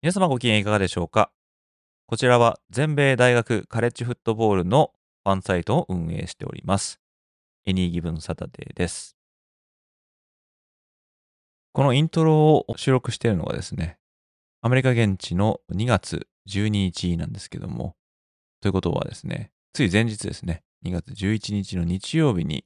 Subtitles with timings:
[0.00, 1.32] 皆様ご機嫌いかがでしょうか？
[2.06, 4.92] こちらは全米大学カレッジフットボールの
[5.24, 7.00] ファンサイトを運営しております。
[7.66, 9.16] エニーギブンサタデーです。
[11.72, 13.98] このイントロを収録しているのがですね、
[14.62, 17.96] アメリカ現地の2月12日なんですけども、
[18.60, 22.64] ということはですね、つい前日ですね、2月11日の日曜日に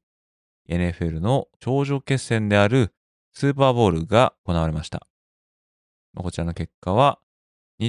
[0.69, 2.93] NFL の頂上決戦である
[3.33, 5.07] スーパーボールが行われました。
[6.15, 7.21] こちらの結果は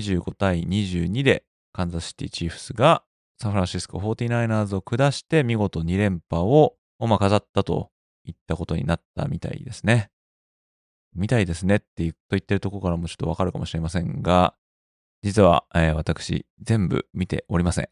[0.02, 3.04] 25対22でカンザスシティチーフスが
[3.40, 7.90] サンフランシスコ 49ers を下して見事2連覇をまあ飾ったと
[8.26, 10.10] いったことになったみたいですね。
[11.16, 14.56] みたいですねって言っと言ってるとこからもちょっとわかるかもしれませんが、
[15.22, 17.90] 実は、えー私全部見ておりません。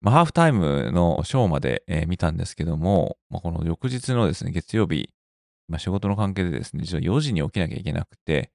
[0.00, 5.10] まあ、ハーフタイムのショーまで、えー見たんですけども、まあ、この翌日のですね、月曜日、
[5.68, 8.50] まあ、仕事の関係でですね、実は4時に起きなきゃいけなくて、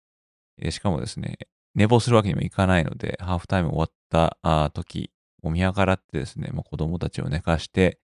[0.60, 1.38] えーしかもですね、
[1.78, 5.12] 寝坊するわけにもいかないので、ハーフタイム終わった時
[5.44, 8.00] を見計らってですね、まあ、子供たちを寝かして、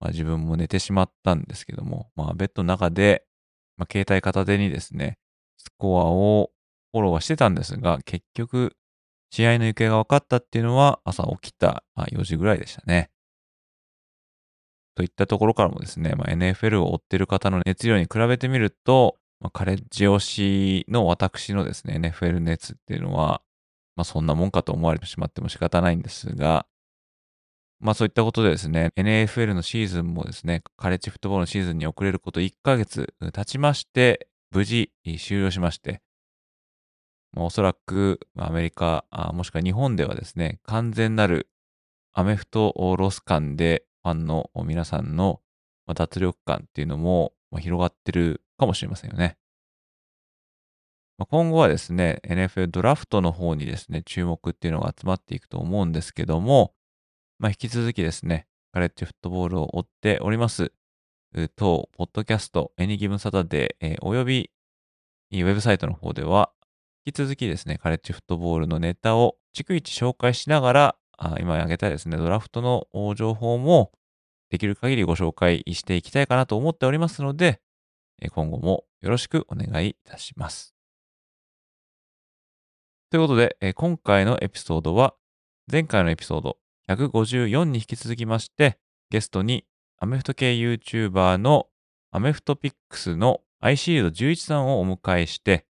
[0.00, 3.24] まあ、自分も寝てしまったんですけども、まあ、ベッドの中で、
[3.76, 5.18] まあ、携帯片手にですね、
[5.56, 6.50] スコアを
[6.92, 8.76] フォローはしてたんですが、結局、
[9.30, 13.10] 試合の行方が分かったっていうのは朝起きた4時ぐらいでしたね。
[14.96, 23.42] といったところからもですね、まあ、NFL を追ってる方の熱量に比べてみると、まあ、カレッジ推しの私のですね、NFL 熱っていうのは、
[23.94, 26.66] まあそんなもんかと思われてしまっても仕方ないんですが、
[27.78, 36.00] まあそういったことでですね、NFL のシーズンもですね、カレッジフットボールのシーズンに遅れること1ヶ月経ちまして、無事終了しまして、
[37.34, 41.50] まあ、おそらくアメリカ、あもしくは日本ではですね、完全なる
[42.14, 45.42] アメフトロス感でファンの皆さんの
[45.94, 49.36] 脱力感っていうのも広がってるかもしれませんよね。
[51.16, 56.74] ま今後はですね、NFL ドラフトの方にですね、注目っていうのが集まっていくと思うんですけども、
[57.38, 60.72] まあ、引き続きですね、カレッジフットボールを追っております、
[61.56, 64.50] 当、ポッドキャスト、エニギブンサタデー、えーおよび、
[65.30, 66.50] ウェブサイトの方では、
[67.06, 73.92] 引き続きですね、カレッジフットボールのネタを逐一紹介しながら、あ今挙げたですね、ドラフトの情報も
[74.50, 77.60] できる限りご紹介していきたいかなと思っておりますので、
[78.28, 80.74] 今後もよろしくお願いいたします。
[83.10, 85.14] ということで、今回のエピソードは、
[85.70, 86.58] 前回のエピソード
[86.88, 88.78] 154に引き続きまして、
[89.10, 89.64] ゲストに
[89.98, 91.68] アメフト系 YouTuber の
[92.10, 95.66] アメフトピックスのアイシールド11さんをお迎えして、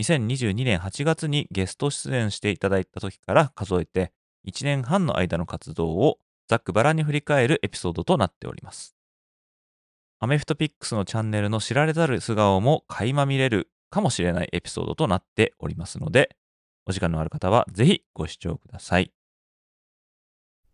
[0.00, 4.12] 2022年8月にゲスト出演していただいた時から数えて
[4.48, 8.99] 1年半の間の活動をざっくばらに振り返るエピソードとなっております。
[10.22, 16.36] アメフトピックスのチャンネルの知られざる素顔も垣間見れるかもしれないエピソードとなっておりますので、
[16.84, 19.10] お時間のある方はぜひご視聴ください。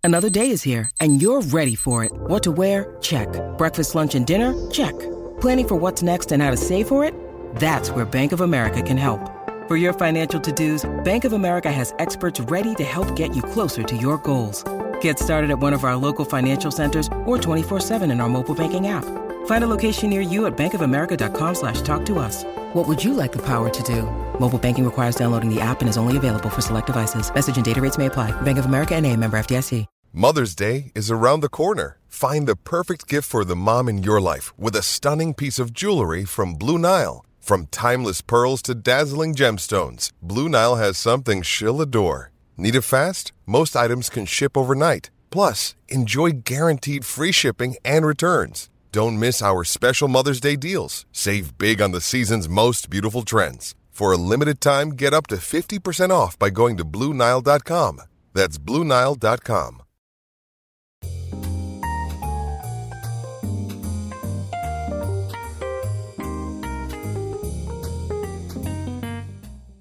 [0.03, 2.11] Another day is here, and you're ready for it.
[2.27, 2.97] What to wear?
[3.01, 3.29] Check.
[3.57, 4.53] Breakfast, lunch, and dinner?
[4.73, 4.93] Check.
[5.41, 7.15] Planning for what's next and how to save for it?
[7.61, 9.21] That's where Bank of America can help.
[9.69, 13.43] For your financial to dos, Bank of America has experts ready to help get you
[13.43, 14.65] closer to your goals.
[15.01, 18.55] Get started at one of our local financial centers or 24 7 in our mobile
[18.57, 19.05] banking app.
[19.47, 22.45] Find a location near you at bankofamerica.com slash talk to us.
[22.75, 24.03] What would you like the power to do?
[24.39, 27.33] Mobile banking requires downloading the app and is only available for select devices.
[27.35, 28.31] Message and data rates may apply.
[28.43, 29.87] Bank of America and a member FDIC.
[30.13, 31.99] Mother's Day is around the corner.
[32.09, 35.75] Find the perfect gift for the mom in your life with a stunning piece of
[35.75, 37.23] jewelry from Blue Nile.
[37.39, 42.33] From timeless pearls to dazzling gemstones, Blue Nile has something she'll adore.
[42.57, 43.33] Need it fast?
[43.45, 45.11] Most items can ship overnight.
[45.31, 48.71] Plus, enjoy guaranteed free shipping and returns.
[48.97, 51.05] Don't miss our special Mother's Day deals.
[51.13, 53.75] Save big on the season's most beautiful trends.
[53.91, 58.01] For a limited time, get up to 50% off by going to BlueNile.com.
[58.33, 59.86] That's BlueNile.com.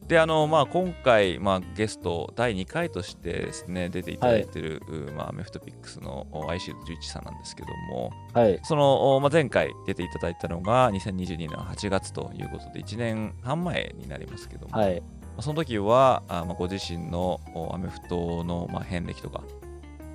[0.08, 4.82] であのまあ今回、まあ、ゲスト第2回としてですね出ていただいてる、
[5.16, 8.60] まあ、アメフトピックスのアイシールド11さんなんですけどもはい。
[8.64, 15.02] その、まあ、前回出ていただいたのが2022年8月ということで1年半前になりますけども、はい。
[15.02, 15.08] ま
[15.40, 19.44] あその時はあ、まあ、ご自身のおアメフトの、まあ、遍歴とか、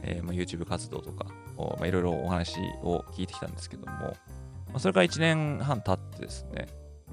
[0.02, 1.26] えーまあ、YouTube 活動とか
[1.56, 4.14] おまあいろいろお話を聞いてきたんですけども、ま
[4.74, 6.68] あ、それから1年半経ってですね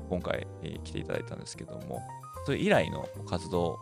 [0.09, 2.01] 今回、えー来ていただいたんですけども
[2.47, 3.77] それ以来の活動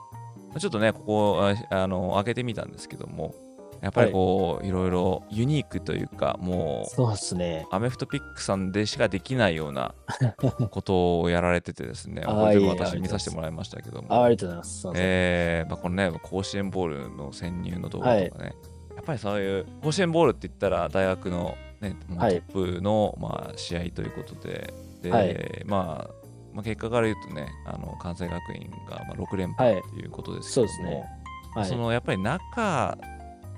[0.50, 1.40] まあちょっとねここ
[1.70, 3.36] ああの上げてみたんですけども
[3.82, 7.68] やっぱりこう、い、ろいろユニークというかもうそうですね。
[7.70, 9.94] アメフトピックさんでしかできないような
[10.72, 14.88] ことをやられててですね、私見させてもらいましたけども、あありがとうございます。
[14.96, 18.56] えーまあ、このね、甲子園ボールの潜入の動画とかね、
[18.96, 22.38] やっぱりそういう甲子園ボールって言ったら大学の、ね、トはい。
[22.38, 24.74] ップの、まあ、試合ということで、
[25.04, 25.64] ではい。
[25.66, 26.25] まあ、
[26.56, 31.06] まあ、結果から言うとね、あの関西学院がまあ6連はい覇ということですけども、そうですね。
[31.54, 31.66] はい。
[31.66, 32.98] そのやっぱり中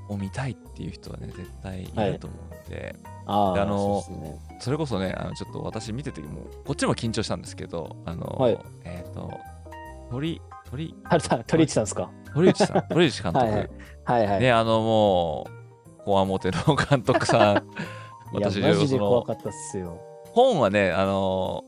[0.10, 2.96] を見たいっていう人はね、絶対いると思うんで、
[3.28, 4.04] あの
[4.60, 9.32] それこそね、あのちょっと私見てても、こっちも緊張したんですけど、あの、はいえっ、と、
[10.10, 10.42] 鳥、
[10.72, 11.46] 鳥、はるさん、で
[11.86, 12.10] すか？
[12.34, 13.70] 鳥内さん、 鳥内監督、はいはい
[14.06, 14.40] はいはい。
[14.40, 15.48] ね、あのも
[16.00, 17.58] う、こわもての監督さん、
[18.38, 20.02] いや、私、マジで怖かったっすよ。
[20.32, 21.64] 本はね、あの、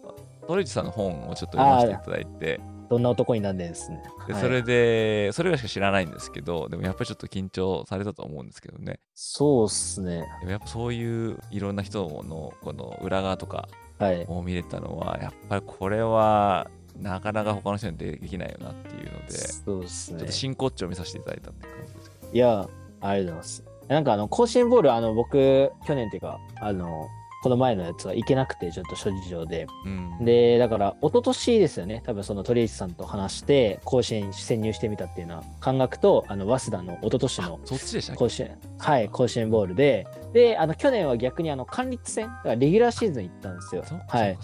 [0.65, 2.59] さんの本をちょっと読ませていただいて、
[2.89, 3.97] どんな男になんでんですね。
[3.97, 8.99] はいでそれで、それぐらいしか知らないんですけど、でもやっぱりちょっと緊張されたと思うんですけどね。
[9.13, 10.23] そうっすね。
[10.39, 13.67] でもやっぱそういういろんな人のこの裏側とか
[13.99, 14.25] はい。
[14.27, 20.31] を見れたのは、やっぱりこれはなかなか他の人にできないよなっていうので、そうですねちょっと。
[20.31, 22.33] 真骨頂を見させていただいたって感じですけど。
[22.33, 22.69] いや、ありが
[23.01, 23.63] とうございます。
[23.87, 27.07] なんかあの、甲子園ボール、あの、僕、去年っていうか、あの、
[27.41, 29.67] この前のやつは行けなくて、ちょっと諸事情で。
[29.85, 32.03] うん、で、だから、一昨年ですよね。
[32.05, 38.19] 多分その鳥市さんと話して、甲子園に潜入してみたっていうのは、感覚と、あの、早稲田の一昨年のそっちでしたっけ？
[38.19, 44.37] 甲子園、はい、甲子園ボールで、で、あの、去年は逆にあの、管立戦、だからレギュラーシーズン行ったんですよはい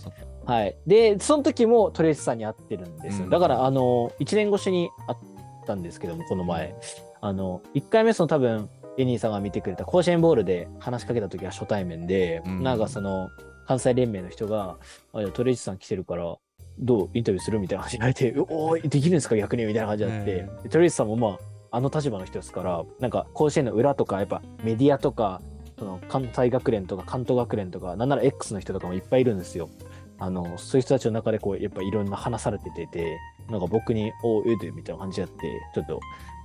[0.46, 0.78] はい。
[0.86, 3.26] で、その時も鳥市さんに会ってるんですよ。
[3.26, 6.76] うんだから、あの、1年越しに会ったんですけども、この前。
[7.22, 12.64] あの、1回目その多分、エニーさんが見てくれた甲子園ボールで話しかけた時は初対面で、うん。
[12.64, 13.30] なんかその、
[13.68, 14.78] 関西連盟の人が、
[15.14, 16.36] あ、じゃあ鳥市さん来てるから、
[16.78, 19.66] どうインタビューするみたいな感じになって、 おお、できるんですか逆に？
[19.66, 21.28] みたいな感じになって、うんで鳥市さんもま
[21.72, 25.42] あ、あの立場の人ですから、なんか甲子園の裏とか、やっぱメディアとか、
[25.78, 29.70] その関西学連とか関東学連とか、なんなら X の人とかもいっぱいいるんですよ。
[30.18, 33.18] あの、そういう人たちの中でこう、やっぱいろんな話されててて、
[33.50, 36.00] なんか僕に、おう、ええで、みたいな感じでやって、ちょっと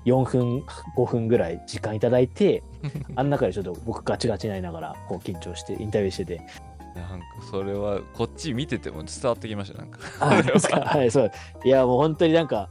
[0.06, 0.64] 4分、
[0.96, 2.62] 5分ぐらい時間いただいて、
[3.16, 6.40] あん中でちょっと僕ガチガチになりながら、こう緊張して、インタビューしてて、
[6.94, 9.98] なんかそれはこっち見てても伝わってきましたなんか。
[10.20, 11.30] はい、そう。
[11.64, 12.68] いや、もう本当になんか、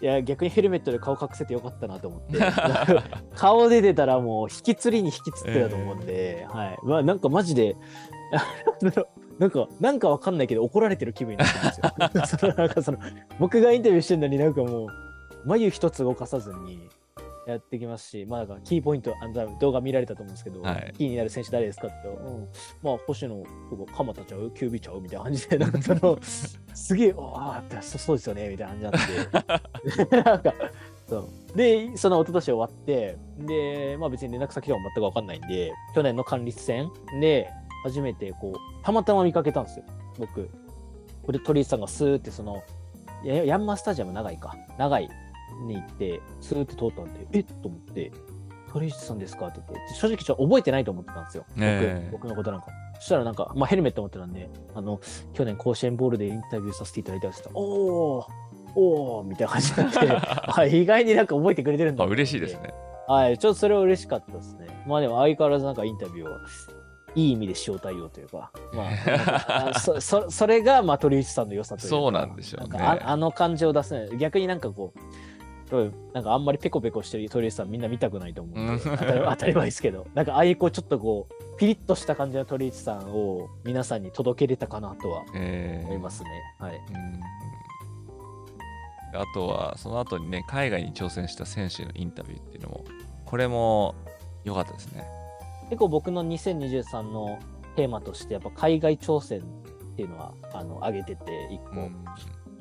[0.00, 2.38] いや、逆にヘルメットで顔隠せてよかったなと思って。
[3.34, 6.78] 顔出てたらもう引き釣りに引き釣ってたと思うんで、はい。
[6.84, 7.76] まあなんかマジで、
[9.38, 12.38] なんか、なんかわかんないけど怒られてる気分になってるんですよ。
[12.38, 12.98] そのなんかその、
[13.38, 14.88] 僕がインタビューしてるのになんかもう、
[15.46, 16.88] 眉一つ動かさずに
[17.46, 22.48] やってきますし、まあなんかキーポイント、あの動画見られたと思うんですけど、はいキーになる選手誰ですかってうん、
[22.82, 23.36] まあ星野
[23.70, 25.00] とか鎌田ちゃう、キュービーちゃう？
[25.00, 30.16] みたいな感じで、 なんかその、すげえ、ああ、そそうですよね、みたいな感じになって。
[30.22, 30.54] なんか、
[31.08, 31.56] そう。
[31.56, 37.48] で、その一昨年終わって、で、まあ別に連絡先とか全く分かんないんで、去年の管理戦で、
[37.84, 39.84] 初めてこう、たまたま見かけたんですよ、
[40.18, 40.50] 僕。
[41.22, 42.64] これ鳥居さんがスーってその、
[43.24, 44.56] やヤンマースタジアム長いか。
[44.78, 45.08] 長い
[45.66, 48.12] に行って、スーって通ったんで、えっと思って、
[48.72, 51.44] 鳥居さんですかって言って、正直ちょっと覚えてないと思ってたんですよ。
[51.50, 52.66] 僕,、ええ僕のことなんか。
[52.98, 55.00] そしたらなんか、まあヘルメット持ってたんで、あの、
[55.34, 58.26] 去年甲子園ボールでインタビューさせていただいたんですけど、おー
[58.74, 59.98] おーみたいな感じになって、
[60.52, 62.54] はい、意外になんか覚えてくれてるんだあ嬉しいです。
[62.60, 62.74] ね
[63.08, 64.66] はい、ちょっとそれは嬉しかったですね。
[64.86, 66.40] まあでも相変わらずなんかインタビューは、
[67.14, 74.18] いい意味で塩対応というか、まあ あそ、そそれがまあ鳥内さんの良さというか、そうなんでしょうねああの感じを出せない。
[74.18, 75.00] 逆になんかこう
[76.12, 85.86] なんかあんまりペコペコしてる鳥内さんみんな見たくないと思う当たり前ですけど、なんかああいうこうちょっとこう、ピリッとした感じの鳥内さんを皆さんに届けれたかなとはえー。
[85.86, 86.30] 思いますね。
[86.60, 86.74] はい。
[86.74, 87.20] うん。
[89.18, 92.84] あとはその後にね海外に挑戦した選手のインタビューっていうのも
[93.24, 93.94] これも
[94.44, 95.04] 良かったですね。
[95.68, 97.38] 結構僕の2023の
[97.74, 99.42] テーマとして、やっぱ海外挑戦っ
[99.96, 101.70] ていうのは、あの、挙げてて、一個。
[101.72, 102.04] うん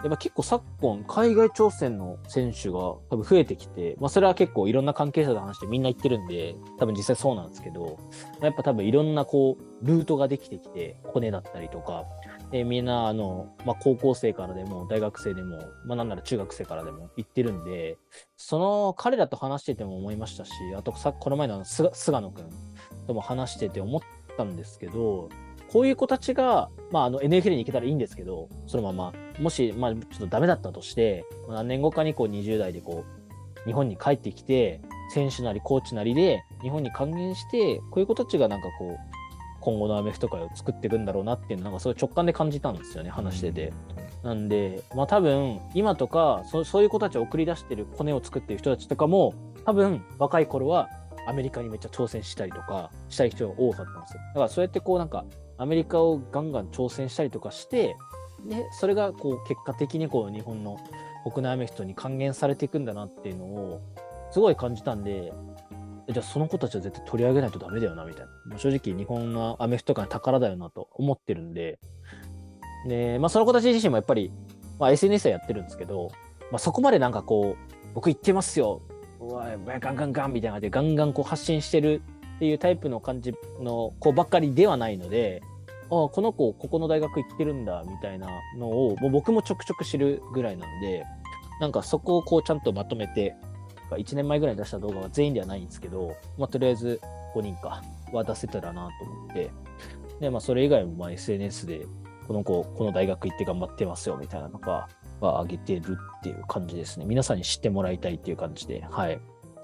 [0.05, 7.97] やっぱ結構昨今、海外挑戦の選手が多分増えてきて、まあそれは結構いろんな関係者と話してみんな言ってるんで、多分実際そうなんですけど、
[8.39, 12.05] やっぱ多分いろんなこう、ルートができてきて、骨だったりとか、
[12.51, 15.57] えみんな、あの、まあ、高校生からでも、大学生でも、
[15.87, 17.97] まあ、なんなら中学生からでも行ってるんで、
[18.37, 21.89] その彼らと話してても思いましたし、あとさ、この前の菅
[22.21, 22.49] 野くん
[23.07, 24.01] とも話してて思っ
[24.37, 25.29] たんですけど、
[25.71, 33.03] こういう子たちが、まあ、あの NFL に行けたらいいんですけど、そのまま、もし、まあ、ちょっとダメだったとして、まあ何年後かにこう20代でこ
[33.63, 39.15] う、日本に帰ってきて、選手なりコーチなりで日本に還元して、こういう子たちがなんかこう、
[39.59, 43.73] 今後のアメフト界を作っていくんだろうなっていうのをなんかすごい直感で感じたんですよね、話してて。
[44.23, 49.33] なんで、まあ多分、今とかそ、そういう子たちを送り出してるコネを作ってる人たちとかも、
[49.65, 50.89] 多分、若い頃は
[51.27, 54.21] アメリカにめっちゃ挑戦したりとか、したい人が多かったんですよ。
[54.27, 55.25] だからそうやってこうなんか、
[55.57, 57.95] アメリカをガンガン挑戦したりとかして、
[58.45, 60.77] で、それがこう結果的にこう日本の
[61.29, 63.81] 国内アメフトに還元されていくんだなっていうのを、
[64.31, 65.33] すごい感じたんで、
[66.09, 68.57] じゃあその子たちは絶対取り上げないとダメだよな、みたいな。
[68.57, 71.79] 正直日本のアメフト界の宝だよなと思ってるんで、
[72.87, 74.31] で、まあその子たち自身もやっぱり、
[74.79, 76.11] まあ SNS はやってるんですけど、
[76.51, 78.81] まあそこまでなんかこう、僕行ってますよ、
[79.19, 79.47] うわ
[79.79, 82.01] ガンガンガンみたいな感じでガンガンこう発信してる
[82.35, 85.41] っていうタイプの感じの子ばっかりではないので、
[85.89, 88.27] ああ、この子、ここの大学行ってるんだ、みたいな
[88.57, 91.05] のを、もう僕もちょくちょく知るぐらいなんで、
[91.59, 93.35] なんかそこをこうちゃんとまとめて、
[93.91, 96.99] 1年前ぐらいに出した動画は全員ではないんですけど、まあ、とりあえず
[97.35, 99.51] 5人かは出せたらなと思って、
[100.19, 101.85] で、まあ、それ以外もま SNS で、
[102.27, 104.89] この子、この大学行って頑張ってますよ、みたいなのが、
[105.21, 107.05] は上げてるっていう感じですね。
[107.05, 109.19] 皆さんに知ってもらいたいっていう感じで、はい。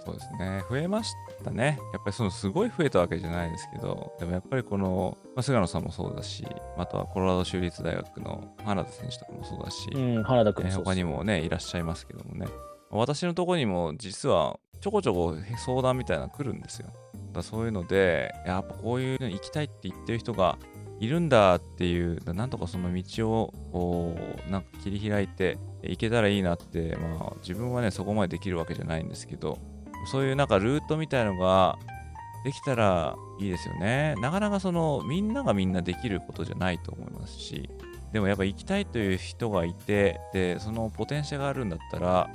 [0.05, 0.63] そうですね。
[0.70, 1.77] 増えましたね。
[1.93, 6.46] やっぱりそのすごい増えたわけじゃないですけど、でもやっぱりこの、まあ、菅野さんもそうだし、
[6.77, 12.48] あとはコロラド州立大学の花田選手とかもそうだし、うん、原田君えーそう他にもね、いらっしゃいますけどもね。
[12.89, 16.89] 私のところにも実はちょこちょこ相談みたいなの来るんですよ。
[17.31, 20.58] だそういうので、やっぱこういうの行きたいって言ってる人が
[21.00, 24.15] いるんだっていう、なんとかその道をこ
[24.48, 29.58] うなんか切り開いていけたらいいなって、まあ自分はね、そこまでできるわけじゃないんですけど、
[30.05, 31.77] そういうなんかルートみたいのが
[32.43, 34.15] できたらいいですよね。
[34.22, 37.70] なかなかそのみんながみんなできることじゃないと思いますし、
[38.12, 42.29] でもやっぱ行きたいという人がいて、で、そのポテンシャルがあるんだったら、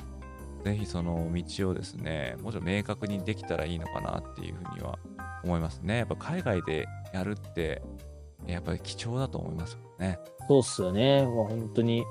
[0.64, 4.98] ぜひその道をですね、もちょっと明確にできたらいいのかなっていうふうには
[5.44, 5.98] 思いますね。
[5.98, 7.82] やっぱ海外でやるって、
[8.46, 10.18] やっぱり貴重だと思いますよね。
[10.48, 11.22] そうっすよね。
[11.22, 12.04] まあ、本当に。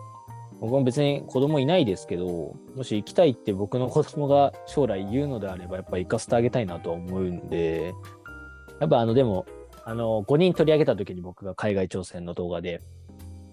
[0.60, 7.94] 僕も別に子供いないですけど、もし行きたいって僕の子供が将来言うのであれば、やっぱ行かせてあげたいなとは思うんで、
[8.80, 9.46] やっぱあの、でも、
[9.84, 12.82] あの、5人取り上げた時に僕が海外挑戦の動画で、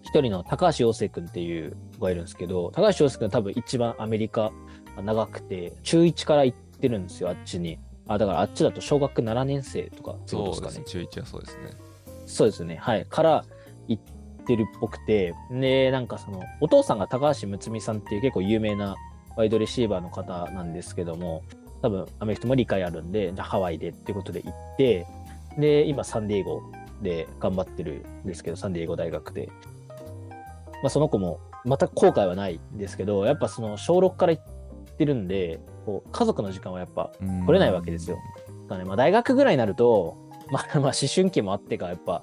[0.03, 4.53] 一人の高橋陽生君っていう子がいるんですけど、高橋陽生君は多分一番アメリカ
[5.03, 7.79] 長くて、中1から行ってるんですよ、あっちに。
[8.07, 11.05] あ、だからあっちだと小学7年生とかってことですかねそうですね。。
[11.07, 11.71] 中1はそうですね。
[12.27, 12.77] そうですね。
[12.77, 13.07] はい。
[13.07, 13.47] から行
[14.43, 18.97] ってるっぽくて、で、なんかその、お父さんが高橋睦美さんっていう結構有名な
[19.37, 21.43] ワイドレシーバーの方なんですけども、
[21.81, 25.07] 多分アメフトも理解あるんで、じゃあハワイでっていうことで行って、
[25.59, 26.63] で、今サンディエゴ
[27.03, 29.49] で頑張ってるんですけど、サンディエゴ大学で。
[30.83, 38.19] まあその子も、また後悔はないんですけど、やっぱその小6から行ってるんで、こう家族の時間はやっぱうん取れないわけですよ。
[38.47, 40.17] だからねまあ、大学ぐらいになると、
[40.51, 42.23] まあ、まあ思春期もあってか、やっぱ、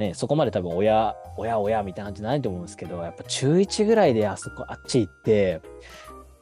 [0.00, 5.60] ね、そこまで多分親、親、親みたいな感じないと思うんですけど、やっぱ中1ぐらいであそこ、あっち行って、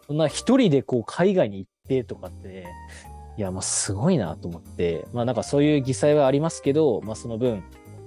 [0.06, 2.66] そんな一人でこう海外に行ってとかって、
[3.36, 7.64] いや、まあすごいなと思って、まあなんかそういう犠牲はありますけど、まあその分、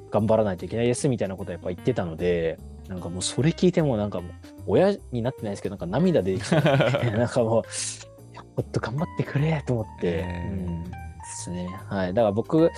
[0.10, 4.32] 頑張らないといけないですみたいなことはやっぱ言ってたので、なんかもうそれ聞いてもなんかもう、
[4.68, 6.56] 親になってないですけど、なんか涙出てきて、
[7.12, 7.64] なんかもう、も
[8.62, 10.92] っと頑張ってくれと思って、えーうん、で
[11.26, 11.68] すね。
[11.88, 12.14] はい。
[12.14, 12.72] だから僕、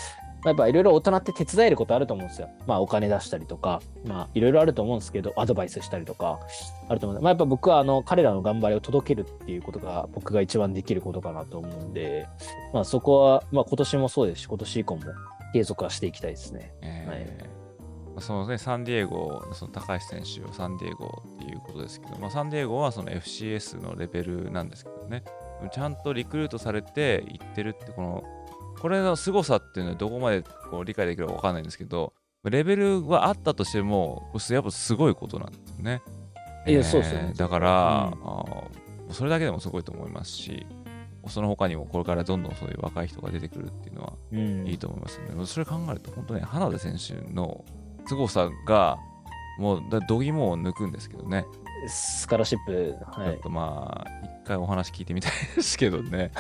[0.44, 2.50] まあやっぱいろいろ大人って手伝えることあると思うんですよ。
[2.68, 6.40] まあお金出したりとか、まあいろいろあると思うんですけど、アドバイスしたりとか、
[6.90, 12.28] あると思うんで、まあやっぱ僕はあの、彼らの頑張りを届けるっていうことが僕が一番できることかなと思うんで、
[12.74, 15.04] まあそこは、まあ今年もそうですし、今年以降も
[15.54, 16.74] 継続はしていきたいですね。
[16.82, 17.54] えー。
[18.14, 25.24] まあそのね、サンディエゴのその高橋選手をサンディエゴっていうことですけど、まあ、サンディエゴはその FCS のレベルなんですけどね、
[25.72, 28.24] ちゃんとリクルートされていってるって、この、
[28.80, 32.14] これの凄さっていうのはどこまでこう理解できるかわかんないんですけど、
[32.44, 36.02] レベルはあったとしても、やっぱすごいことなんですよね。
[36.68, 40.66] いやそうですよねだから、うんそれだけでもすごいと思いますし、
[41.28, 44.68] その他にもこれからどんどんそういう若い人が出てくるっていうのはうん。
[44.68, 45.46] いいと思いますね。
[45.46, 47.64] それ考えると、本当ね、花田選手の
[48.08, 48.98] 凄さが、
[49.60, 51.46] もう、だ度肝を抜くんですけどね。
[51.88, 53.40] スカラシップ、はいちょっ。
[53.40, 56.32] とまあ、一回お話聞いてみたいですけどね。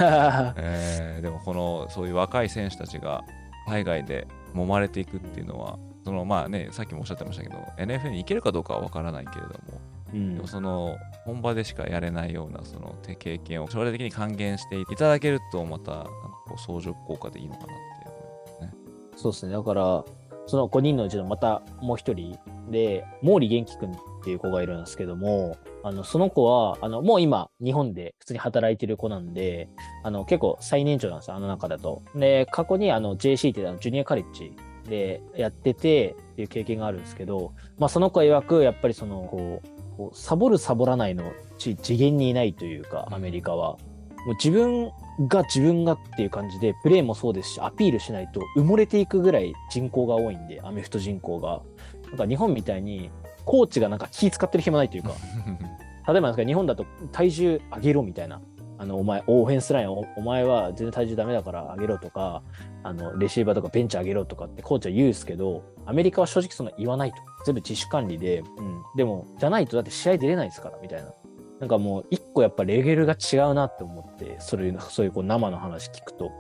[0.58, 3.24] えーでも、この、そういう若い選手たちが
[3.68, 9.82] 海外で揉まれていくっていうのは、そのまあね、さっきもおっしゃってましたけど、NFL に行けるかどうかは分からないけれども、
[10.14, 10.96] うんでもその
[11.26, 16.10] 本場でしかやれないようなその手経験を将来的に還元していただけると、またなんか
[16.48, 17.74] こう相乗効果でいいのかなって
[18.06, 18.74] 思いますね。
[19.16, 19.54] そうですね。
[19.54, 20.04] だから、
[20.46, 22.38] その5人のうちのまたもう一人
[22.70, 23.92] で、毛利元気くん
[24.24, 29.68] っていう子がいるんですけども、あの、その子は、あの、もう今、日本で普通に働いてる子なんで、
[30.02, 32.02] あの、結構最年長なんですよ、あの中だと。
[32.16, 34.56] で、過去にあの、JC っていうあのジュニアカレッジ
[34.90, 43.78] でやっててっていう経験があるんですけど、まあ、その子曰く、やっぱりその、こう、こうサボるサボらないのち次元にいないというか、アメリカは。
[44.26, 44.90] もう自分
[45.28, 51.62] が自分がっていう感じで、プレーもそうですし、アピールしないと埋もれていくぐらい人口が多いんで、アメフト人口が。
[52.08, 53.12] なんか日本みたいに、
[53.46, 55.12] コーチがなんか気使ってる暇ないというか、
[56.08, 58.42] 例えばなんですか日本だと体重上げろみたいな。
[58.80, 62.42] あの、お前、オフェンスラインお、お前は全然体重ダメだから上げろとか、
[62.82, 67.18] あの、レシーバーとかベンチ上げろとかってコーチは言うんですけど、アメリカは正直そんな言わないと。
[67.46, 68.84] 全部自主管理で、うん。
[68.98, 71.14] でも、じゃないとだって試合出れないですから、みたいな。
[71.60, 76.32] なんかもう一個やっぱレベルが違うなって思って、それそういうこう生の話聞くと。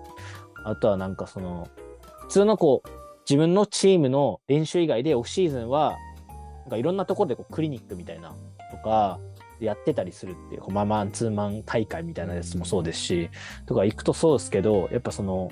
[0.65, 1.67] あとはなんかその、
[2.23, 2.89] 普通のこう、
[3.29, 5.95] 自分のチームの練習以外でオフシーズンは、
[6.63, 8.33] なんかいろんなところでこうクリニックみたいな
[8.71, 9.19] とか、
[9.59, 13.29] やってたりするっていう、こうまあマンツーマン大会みたいなやつもそうですし、
[13.65, 15.49] とか行くとそうですけど、やっぱその、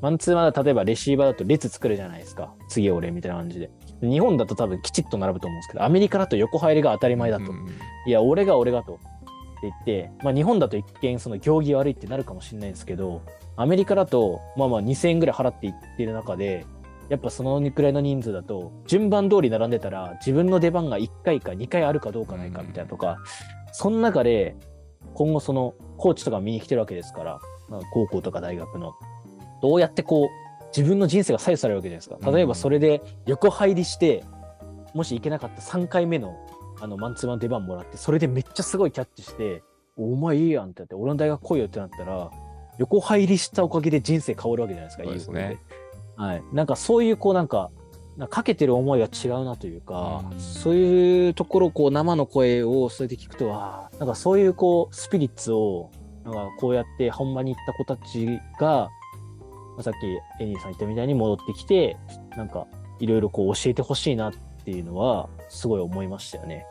[0.00, 2.52] マンツーマンだ例えばレシーバーだと列作るじゃないですか。
[2.68, 3.70] 次俺みたいな感じで。
[4.02, 7.52] 日本だと多分きちっと並ぶと思うんですけど、アメリカだと横入りが当たり前だと。
[7.52, 7.68] うん
[8.06, 8.94] いや、俺が俺がと。
[8.94, 9.04] って
[9.62, 13.22] 言って、まあ日本だと一見その行儀悪いってなるかもしれないんですけど、
[13.56, 16.66] アメリカだと、まあまあ2000円ぐらい払っていってる中で、
[17.08, 23.18] やっぱそのくらいの人数だと、順番通り並んでたら、自分の出番が1回か2回あるかどうかないかみたいなとか、
[23.72, 24.56] その中で、
[25.14, 28.94] 今後そのコーチとか見に来てるわけですから、まあ、高校とか大学の、
[29.60, 30.28] どうやってこう、
[30.76, 32.32] 自分の人生が左右されるわけじゃないですか。
[32.32, 34.24] 例えばそれで横入りして、
[34.94, 36.36] もし行けなかった3回目の
[36.80, 39.62] あのマンツーマン出番もらって、それでめっちゃすごいキャッチして、
[39.96, 42.30] お前いいやんってなって、俺の大学来いよってなったら、
[42.78, 45.83] 横入りしたおかげで人生変わるわけじゃないですか、そうですねいい。
[46.16, 46.42] はい。
[46.52, 47.70] なんかそういうこうなんか、
[48.30, 55.90] かけてる思いが違うなというか、うんそういうところこう生の声をそうやって聞くとは、なんかそういうこうスピリッツを、
[56.24, 58.26] なんかこうやって本場に行った子たち
[58.58, 58.88] が、
[59.76, 60.06] まあさっき
[60.42, 61.96] エニーさん言ったみたいに戻ってきて、
[62.36, 62.66] なんか
[63.00, 64.32] いろいろこう教えてほしいなっ
[64.64, 66.64] ていうのはすごい思いましたよね。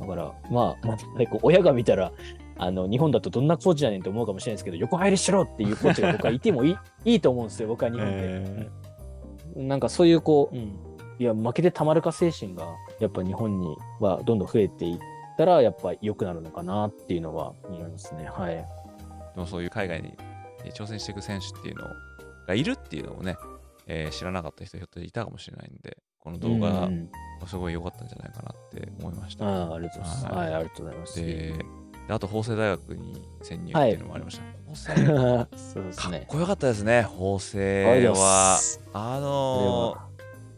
[0.00, 0.98] だから、まあ、まあ、
[1.42, 2.10] 親が見たら、
[2.58, 8.14] あの、日本だとどんなコーチやねんって思うかもしれないですけど、横入りしろっていうコーチが僕はいてもいいいいと思うんですよ、僕は日本で。
[8.18, 8.68] え
[9.56, 10.78] なんかそういうこう、うん、
[11.18, 12.64] いや、負けてたまるか精神が、
[13.00, 14.98] やっぱ日本にはどんどん増えていっ
[15.36, 18.26] たら、やっぱ良くなるのかなっていうのは思いますね。
[18.26, 18.54] はい。
[18.56, 18.64] で
[19.36, 20.14] もそういう海外に
[20.64, 21.84] えー挑戦していく選手っていうの
[22.46, 23.36] がいるっていうのもね、
[23.86, 27.10] えー知らなかった人ひょっといたかもしれないんで、この動画うんうん
[27.46, 29.46] すごい良かったんじゃないかなって思いました。
[29.46, 30.26] ああ、ありがとうございます。
[30.26, 31.79] ははいい、ありがとうございます。
[32.14, 34.42] あと法政大学に潜入っていうのもありました。
[34.66, 36.18] 法政 そうですね。
[36.18, 38.56] かっこよかったですね、法政は。
[38.58, 40.10] すあこの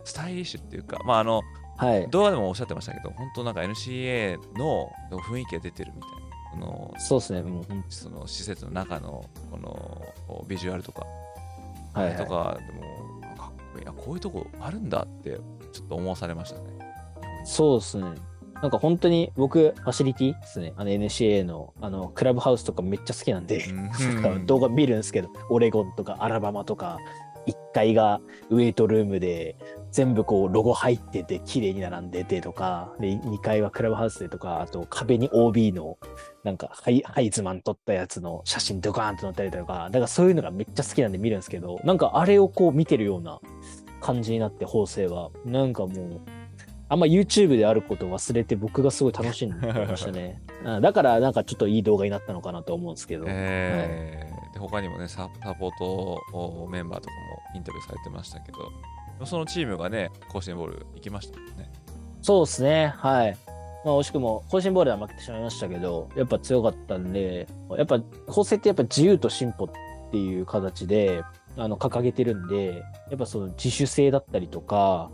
[0.05, 1.43] スタイリッシュっていうか、まああの、
[1.77, 2.09] はい。
[2.11, 6.23] 動画でもおっしゃってましたけど、本当なんか NCA の雰囲気が出てるみたいな。
[6.53, 7.43] そのそうですね。
[7.43, 11.07] もう本その施設の中のこのビジュアルとか、
[11.95, 12.83] 当はい、とはかでも、
[13.35, 15.41] あかっこいいあこういうとこあるんだって
[15.73, 16.65] ちょっと思わされましたね。
[17.43, 17.47] い。
[17.47, 18.32] そうですね。
[18.63, 20.73] なんか本当に僕、ファシリティですね。
[20.77, 26.99] あの NCA のあのクラブハウスとかめっちゃ好きなんで、うん 動画見るんですけど、オレゴンとかアラバマとか、
[27.47, 28.21] 1階が
[28.51, 29.57] ウェイトルームで、
[29.91, 35.99] 全部こうロゴ入ってて綺麗に並んでてとか、で2階はクラブハウスでとか、あと壁に OB の
[36.45, 43.41] なんかハイハイズマン撮ったやつの写真ドカーンと載ったりとか、だからそういうのがめっちゃ好きなんで見るんですけど、なんかあれをこう見てるような
[44.01, 45.31] 感じになって、法政は。
[45.45, 46.21] なんかもう、
[46.93, 50.43] あんま YouTube であることを忘れて僕がすごい楽しんでましたね。
[50.63, 53.25] あだからなんかちょっといい動画になったのかなと思うんですけど。
[53.29, 58.71] えーで他にもねサ、サポートメンバーとかもインタビューされてましたけど、
[59.25, 61.73] そのチームがね、甲子園ボール行きましたもんね。
[62.21, 62.93] そうですね。
[62.99, 63.39] はい。
[63.83, 71.23] まあ、惜しくも、甲子園ボールでは負けてしまいましたけど、やっぱ強かったんで、やっぱ、法政ってやっぱ自由と進歩っていう形で、
[71.57, 75.11] あの、掲げてるんで、やっぱその自主性だったりとか、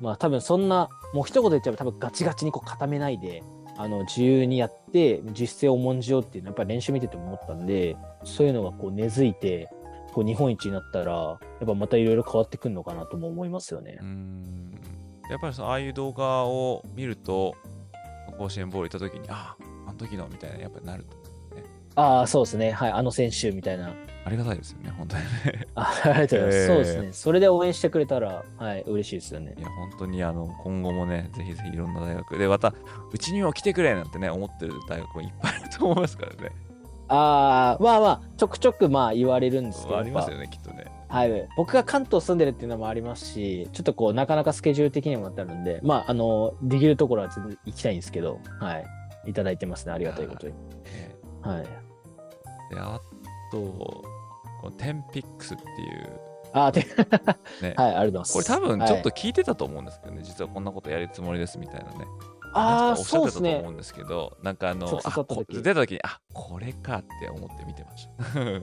[0.00, 3.42] まあ多分そんな、もう一言で言っちゃえば多分ガチガチにこう固めないで、
[3.78, 9.68] あの、自由にやって、自主性を重んじようっていうのはやっぱり練習見てても思ったんで、そういうのがこう根付いて、
[10.12, 14.04] こう日本一になったら、やっぱまたいろいろ変わってくるのかなとも思いますよねう。
[14.04, 14.80] ん
[15.28, 17.54] やっぱりそのああいう動画を見ると、
[18.38, 19.56] 甲子園ボール行った時に、あ
[19.86, 21.56] あ、あの時のみたいな、やっぱりなると。
[21.56, 21.64] ね。
[21.96, 22.70] ああ、そうですね。
[22.70, 22.92] はい。
[22.92, 23.94] あの選手みたいな。
[24.26, 25.68] ありがたいですよね、本当にね。
[25.76, 26.58] あ ありがとうございます。
[26.58, 27.12] えーそうですね。
[27.12, 29.62] それで応援してくれたら、はい、嬉しいですよねい。
[29.62, 32.74] や、本当にあの今後もね、ぜひぜひいろんな大学で、また、
[33.12, 36.50] うちにも来てくれなんてね、思ってる大学もいっぱいあると思いますからね。
[37.06, 40.86] ああ、まあまあ、ちょくちょくまあ言われるんですけど、ありますよね、きっとね。
[41.08, 41.48] ぱはい。
[41.56, 49.30] 僕が関東住んでるっていうのもありますし、ちょっとこう、なかなかスケジュール的にもなるんで、まあ、あの、できるところは全然行きたいんですけど、はい。
[49.30, 49.92] いただいてますね。
[49.92, 50.52] ありがたいことに。
[50.52, 50.58] ね
[51.42, 51.62] はい。
[51.62, 53.00] で、あ
[53.52, 54.04] と、
[54.66, 56.20] このテンピックスっていう、
[56.52, 58.32] あね、 はい、ありがとうございます。
[58.32, 62.06] これ多分ちょっとはい聞いてたと思うんですけどね、実はこんなことやるつもりですみたいなね。
[62.52, 63.72] ああ、おっしゃってたそうですねと思う。
[63.74, 68.24] んですけど、なんかあの、あ出た時に、あこれかって思って見てました。
[68.40, 68.60] ありがとう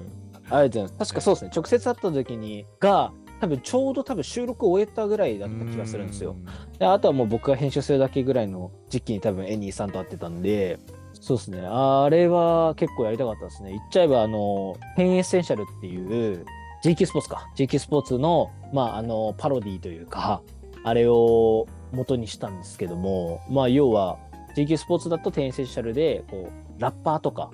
[0.50, 0.98] ございます。
[0.98, 1.52] 確かそうですね。
[1.56, 6.36] 直接会った時に、が、多分ちょうど多分収録を終えたぐらいだった気がするんですよ。
[6.80, 10.80] であとはもう僕が編集するだけぐらいの時期に多分エニーさんと会ってたんで、
[11.14, 11.62] そうですね。
[11.64, 13.72] あれは結構やりたかったですね。
[13.72, 16.46] 言っちゃえば、あの、 Ten Essentials っていう、
[16.84, 17.50] GQ Sports か。
[17.56, 20.42] GQ Sports の、まあ、あの、パロディというか、
[20.84, 24.18] あれを元にしたんですけども、まあ、要は、
[24.56, 27.52] GQ スポーツだとペンエッセンシャルで、こう、ラッパーとか、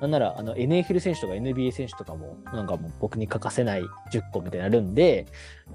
[0.00, 5.26] なんなら、あの、NFL 選手とか NBA 選手とかも、なんかもう僕に欠かせない10個みたいになるんで、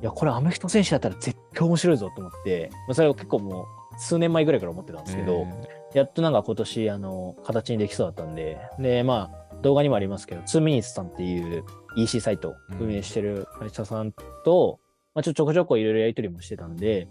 [0.01, 3.65] いや、これアメフト選手だったら絶対面白いぞと思って、まあ、それを結構もう
[3.97, 5.47] 数年前ぐらいから思ってたんですけど、
[5.93, 11.63] やっとなんか今年、あの、形にできそうだったんで、で、まあ、動画にもありますけど、2ミニッツさんっていう
[11.95, 14.79] EC サイトを運営してる会社さんと、
[15.15, 17.07] まあ、ちょっとちょこちょこいろいろやりとりもしてたんで、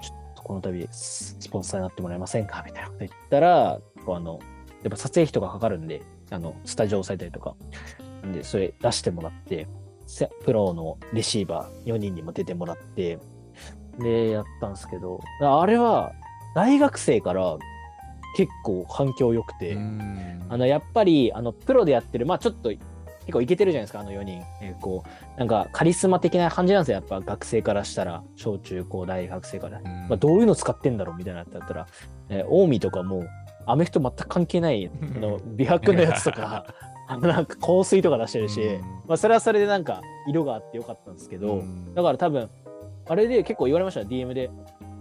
[0.00, 4.38] ちょっとこの度、ススポンサーになってもらえませんかみたいなこと言ったら、こうあの、
[4.82, 7.54] やっぱ撮影費とかかかるんで、あの、スタジオを押さえたりとか。
[8.32, 9.66] で、それ出してもらって、
[10.06, 13.18] せプロのレシーバー4人にも出てもらって、
[13.98, 16.12] で、やったんですけど、あれは、
[16.54, 17.58] 大学生から
[18.36, 19.76] 結構反響良くて、
[20.48, 24.42] あの、やっぱり、あの、プロでやってる、まあちょっと、結構いけてるじゃないですか、あの4人。
[24.60, 29.80] えーこう、なんかカリスマ的な感じなんですよ、やっぱ学生からしたら、小中高大学生から。
[29.80, 31.86] まあ、どういうの使ってんだろうみたいなだったら、
[32.28, 33.24] えー、近江とかも、
[33.66, 36.66] アメフト全く関係ない、あの、美白のやつとか、
[37.20, 38.60] なんか香水とか出してるし、
[39.06, 41.62] まあ、それはそれでなんか、色があってよかったんですけど、
[41.94, 42.48] だから多分、
[43.08, 44.50] あれで結構言われました、DM で。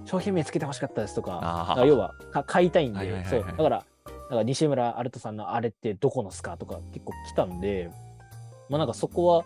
[0.09, 3.57] 商品名つけてほしかったですとか、要はか買いたいんで、はいはいはいはいそう。
[3.57, 3.85] だから、
[4.31, 7.91] なんか西村アルトさんのあれってどこのすかとか結構来たんで、
[8.69, 9.45] まあなんかそこは、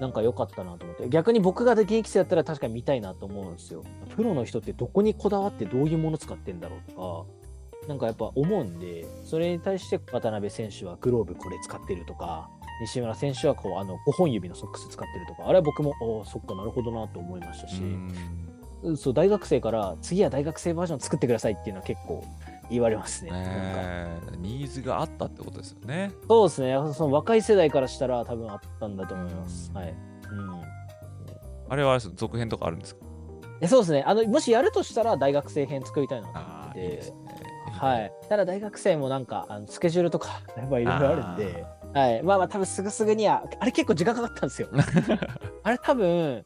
[0.00, 1.08] なんか良かったなと思って。
[1.10, 3.84] 逆に僕が現役生だったら確かに見たいなと思うんですよ。
[4.16, 7.26] プロの人ってどこにこだわってどういうもの使ってんだろうと
[7.84, 12.48] か、なんかやっぱ思うんで、それに対して渡辺選手はグローブこれ使ってるとか、
[12.80, 17.82] 西村選手はこうあの5本指のソックス使ってるとか、あれは僕も、おーそっかなるほどなと思いましたし、
[18.96, 22.24] そう大学生から次は大学生バージョン作ってくださいっていうのは結構
[22.70, 23.30] 言われますね。
[23.30, 26.12] なんかえーニーズがあったってことですよね。
[26.28, 26.74] そうですね。
[26.94, 29.70] その若い世代からしたら多分あったんだと思います。
[29.74, 29.94] うんはい。
[30.30, 30.62] うん。
[31.68, 33.04] あれは続編とかあるんですか？
[33.60, 34.02] えそうですね。
[34.06, 36.96] あの、もしやるとしたら大学生編作りたいなと思っててい。
[36.96, 37.12] ね。
[37.72, 38.12] はい。
[38.28, 42.22] ただ大学生もなんか、あのスケジュールとか、 やっぱいろいろあるんで、はい。
[42.22, 44.68] まあまあ多分すぐすぐには、あれ結構時間かかったんですよ。
[45.62, 46.44] あれ多分、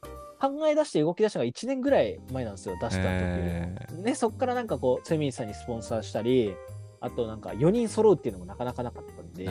[0.48, 3.02] 考え出して動き出したのが1年ぐらい前なんですよ、出した時。
[3.02, 6.54] えね、そっからなんかこう、セミンさんにスポンサーしたり、
[7.00, 9.48] あとなんか4人揃うっていうのもなかなかなかったんで。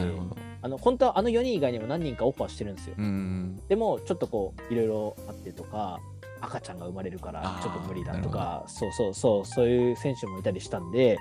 [0.61, 2.95] あの、本当はあの4人以外にも何人かオファーしてるんですよ。
[2.97, 3.59] うん。
[3.67, 5.99] でも、ちょっとこう、いろいろあってとか、
[6.41, 11.17] 赤ちゃんが生まれるからちょっと無理だとなか、そうそうそう、そういう選手もいたりしたんで、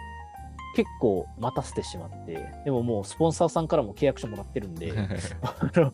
[0.74, 4.92] 結構待たせてしまって、でももうスポンサーさんからも契約書もらってるんで、
[5.42, 5.92] あの、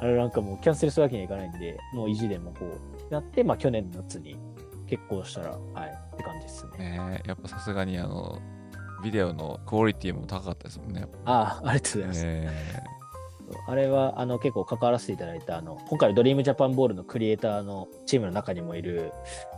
[0.00, 4.36] あのなんかもうキャンセルするわけにはいかないんで、もう意地でもこう、やって、まあ去年の夏に
[4.86, 6.78] 結婚したら、はい、って感じですね。
[6.78, 8.40] ねえやっぱさすがにあの、
[9.02, 11.06] ビデオのクオリティも高かったですもんね。
[11.24, 12.22] ああ、ありがとうございます。
[12.24, 12.82] え
[13.66, 19.12] あれはあの結構関わらせていただいたあの今回のドリームジャパンボールのクリエイターのチームの中にもいる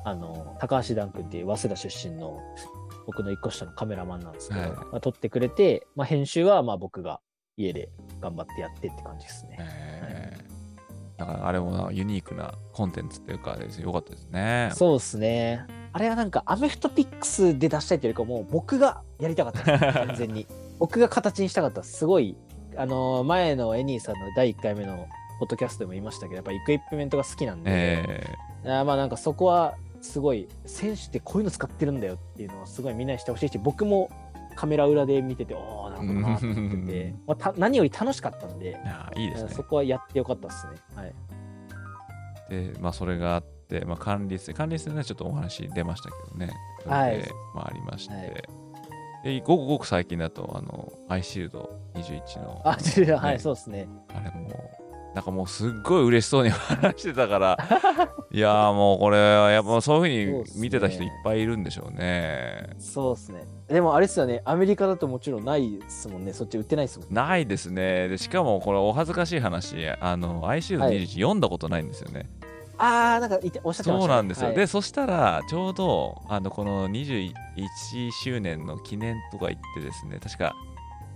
[0.05, 2.41] あの高橋段君っていう早稲田出身の
[3.07, 7.21] 僕の一個下のカメラマンなんですけど、はいまあ、撮ってくれて、まあ、編集はまあ僕が
[7.57, 9.57] 家で頑張ってやってって感じですーね。
[9.61, 10.40] えー
[11.21, 14.71] だからあれもなユニークなコンテンツっていうかですよかったですね。
[14.75, 15.67] そうですね。
[15.93, 20.47] あれはなんかアメフトピックスで出したいというかもう僕がやりたかった 完全に。
[20.79, 22.35] 僕が形にしたかったですすごい、
[22.75, 25.07] あの前のエニーさんの第1回目の
[25.39, 28.25] ポッドキャストでも言いましたけど、やっぱエクイプメントが好きなんで、え
[28.65, 34.11] あーまあなんかそこはすごい選手ってこういうの使ってるんだよっていうのをすごいみんなにしてほしいし僕も
[34.61, 39.65] カメラ裏で見てておおなるほどなと思ってて、まあ、た何より楽しかったんでー、いやいいですねそ。
[39.65, 40.73] こはやってよかったですね。
[40.95, 41.15] はい、
[42.51, 46.53] で、まあ、それがあって、まあ、管理室、管理室でね、ちょっとお話出ましたけどね。
[46.85, 47.19] はい
[47.55, 48.45] まあ、ありまして、はい
[49.23, 52.63] でごくごく最近だと、あの、アイシールド21の。
[52.65, 53.87] あ、違う、はい、ねそうですね。
[54.15, 54.53] あれもう、
[55.15, 57.59] なんかもうすっごい嬉しそうに話してたから、
[58.31, 62.71] いやーもうこれはやっぱそういうふうに見てた人いっぱいいるんでしょうね。
[62.79, 63.45] そうですね。
[63.69, 66.33] でもあれですよね、アメリカだともちろんないですもんね。
[66.33, 67.15] そっち売ってないですもん。
[67.15, 68.09] ないですね。
[68.09, 72.31] で、しかもこれお恥ずかしい話、あの、アイシールドはい21読んだことないんですよね。
[72.79, 74.01] あー、なんか言っておっしゃってました、ね。
[74.01, 74.47] そうなんですよ。
[74.47, 77.33] はいで、そしたら、ちょうど、あの、この21
[78.23, 80.55] 周年の記念とか言ってですね、確か、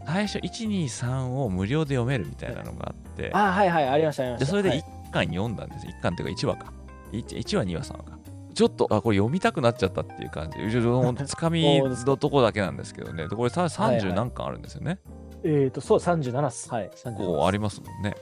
[0.07, 4.45] 最初、1、2、3を無料で読めるみたいなのがあって、あー、はいはい、ありました、ありました。
[4.47, 5.87] でそれではい1巻読んだんです。
[5.87, 6.73] 1巻っていうか1話か。
[7.13, 8.19] 1, 1話、2話、3話か。
[8.55, 11.27] ちょっと、あ、これ読みたくなっちゃったっていう感じ。
[11.27, 13.29] つかみ のとこだけなんですけどね。
[13.29, 14.99] でこれさはいはい30何巻あるんですよね。
[15.45, 16.71] えっ、と、そう、37っす。
[16.71, 16.91] はい。
[16.95, 18.15] 37こうありますもんね。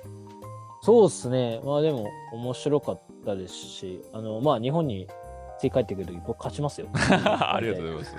[0.82, 1.60] そうですね。
[1.64, 5.06] まあでも、面白かったですし、あの、まあ日本に
[5.62, 6.88] 次帰ってくるとき、僕勝ちますよ。
[6.92, 8.16] ありがとうございます。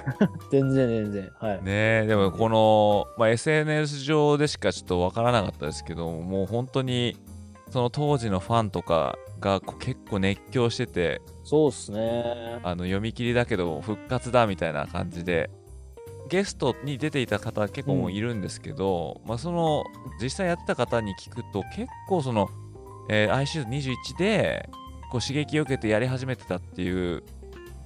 [0.50, 1.32] 全然全然。
[1.40, 1.58] はい。
[1.58, 7.18] ねえでもこの、まあ、SNS 上でしかちょっとわからなかったですけどもう本当に
[7.70, 12.60] その当時のファンとかが結構熱狂しててそうですね。
[12.64, 15.50] あの読み切りだけど復活だみたいな感じで
[16.30, 19.84] ゲストに出ていた方結構もういるんですけど、まあ、その
[20.22, 22.50] 実際やってた方に聞くと結構その、
[23.10, 24.70] えー、ICU21 で
[25.14, 27.22] こう刺激を受けてやり始めてたっていう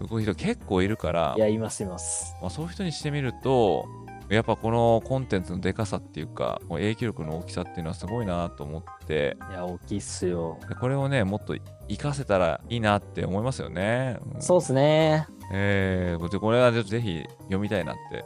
[0.08, 2.34] こういう人結構いるからいや、います、います。
[2.42, 3.86] まあ、そういう人にしてみると
[4.30, 10.58] やっぱこのコンテンツのでかさっていうか影響力の大きさっていうのはすごいなと思っていや、大きいっすよ。
[10.70, 11.54] でこれをねもっと
[11.90, 14.20] 活かせたらいいなって思いますよね。
[14.36, 15.28] うんそうですね。
[15.52, 18.24] えー、でこれはぜひ読みたいなって、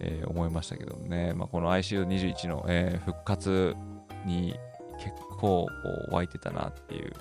[0.00, 3.74] えー思いましたけどね、まあ、この ICU21 の、えー復活
[4.26, 4.58] に
[4.98, 5.66] 結構こ
[6.10, 7.12] う湧いてたなっていう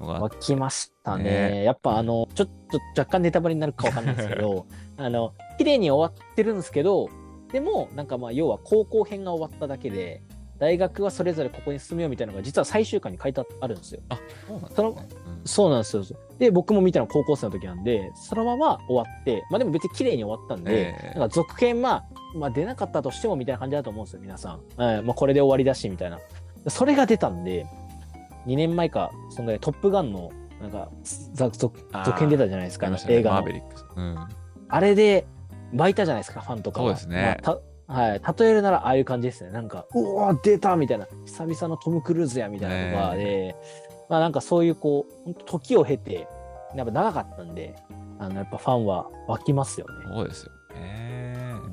[0.00, 1.24] のが湧きましたね。
[1.24, 7.08] ねやっぱあの、ちょっと若干ネタバレになるかわかんないですけど、あの、綺麗に終わってるんですけど、
[7.52, 10.22] でも、なんかまあ、要は高校編が終わっただけで、
[10.58, 14.02] 大学はそれぞれここに進むよみたいなのが実は最終巻に書いてあるんですよ。
[14.46, 14.96] そうなんですそうん
[15.46, 16.04] そうなんですよ。
[16.38, 22.04] で、僕も見たの高校生の時なんで、そのまま終わって、まあでも別に綺麗に終わったんで、ええなんか続編、まあ、
[22.36, 24.60] まあ出なかったとしてもみたいな感じだと思うんですよ、皆さん。
[24.76, 26.18] はい、まあこれで終わりだし、みたいな。
[26.68, 27.66] それが出たんで、
[28.46, 33.46] 2年前か、そのトップガンの、なんか、続編出たじゃないですか、ね映画の。
[33.96, 34.28] うん
[34.72, 35.26] あれで、
[35.74, 36.96] 湧いたじゃないですか、ファンとかは。
[36.96, 37.60] そうですねまあた
[37.92, 39.50] はい、例えるならああいう感じですね。
[39.50, 43.56] なんか、うおー出たみたいな、久々のトム・クルーズやみたいなのが、ねで、
[44.08, 46.28] まあなんかそういうこう、時を経て、
[46.76, 47.74] やっぱ長かったんで、
[48.20, 49.92] あのやっぱファンは湧きますよね。
[50.14, 50.80] そうですよね。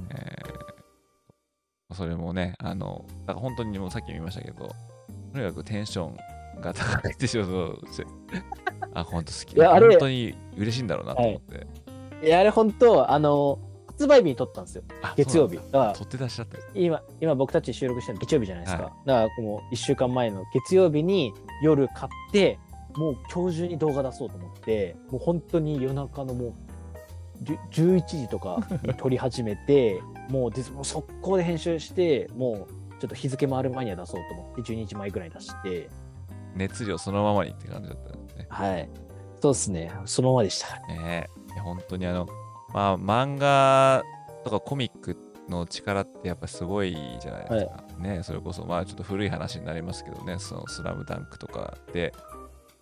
[0.09, 0.47] えー
[1.93, 4.67] それもね、あの、だから本当にもうさっきも言いましたけど、
[5.33, 6.17] とにかくテンション
[6.61, 8.05] が高いって仕事をして、
[8.93, 9.53] あ、本当好き。
[9.55, 11.67] いやあれ本当に嬉しいんだろうなと思って。
[12.25, 14.83] いや、あれ本当、あの、発売日に撮ったんですよ。
[15.01, 15.55] あ月曜日。
[15.55, 18.83] そうだから撮ってらっしゃった今、今僕たち収録してるの月曜日じゃないですか。
[18.83, 22.59] はいだからもう1週間前の月曜日に夜買って、
[22.95, 26.53] もう今日中に動画出そうと思って、もう本当に夜中のもう
[27.41, 27.57] じゅ
[27.95, 35.89] 11時とかに撮り始めて、 もうでもう速攻で編集して、もうちょっと日付回る前には出そうと思って、12日前ぐらいに出して、
[36.57, 38.47] 熱量そのままにって感じだったんですね。
[38.49, 38.89] はい。
[39.41, 39.91] そうですね。
[40.05, 40.75] そのままでした。
[40.87, 42.27] ねえいや本当にあの、
[42.73, 44.03] まあ、漫画
[44.43, 45.17] とかコミック
[45.49, 47.83] の力ってやっぱすごいじゃないですか。
[47.99, 52.13] ねそれこそ、まあちょっと古い話になりますけどね、そのスラムダンクとかで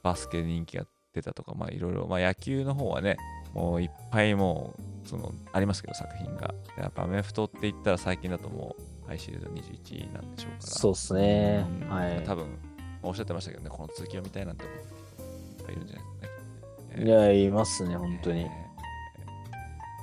[0.03, 3.17] バスケ人気が出たとか、まあいろいろ、まあ野球の方はね、
[3.53, 6.53] もういっぱいもう、その、ありますけど作品が。
[6.77, 8.75] やっぱアメフトって言ったら最近だとも
[9.07, 10.61] う、アイシールド21なんでしょうから。
[10.61, 11.89] そうですねうん。
[11.89, 12.23] はい。
[12.25, 12.59] 多分、
[13.07, 17.05] おっしゃってましたけどね、この続きを見たいなんて思っぱいいるんじゃないですかね。
[17.05, 18.41] いや、いますね、本当に。
[18.41, 18.65] えー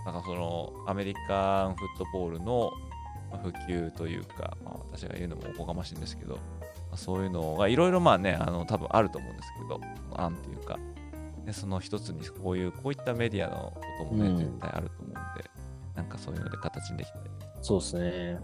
[0.04, 2.72] なんかそのアメリカンフットボールの
[3.30, 6.40] まあ普及というか、まあ、私が言うのもおこがましいんですけど、ま
[6.94, 9.80] あそういうのがいろいろまあね、あの多分あると思うんですけど、
[10.20, 10.78] 案っていうか、
[11.46, 15.18] でその一つにこういう、こういったメディアのこともね、うん絶対あると思うんで、
[15.94, 17.24] なんかそういうので形にできたり
[17.62, 18.40] そうですね。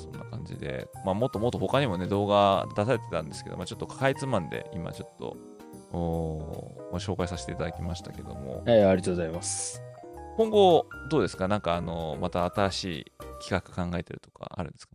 [0.00, 5.36] そんな感じで、まあ、もっともっと他にもね、動画出されてたんですけど、まあ、ちょっとかいつまんで、今ちょっと、
[5.92, 9.82] おーまあ、紹介させていただきましたけども、はい、ありがとうございます。
[10.36, 11.48] 今後、どうですか？
[11.48, 13.60] なんか、あの、また新しい企画
[13.90, 14.94] 考えてるとかあるんですか？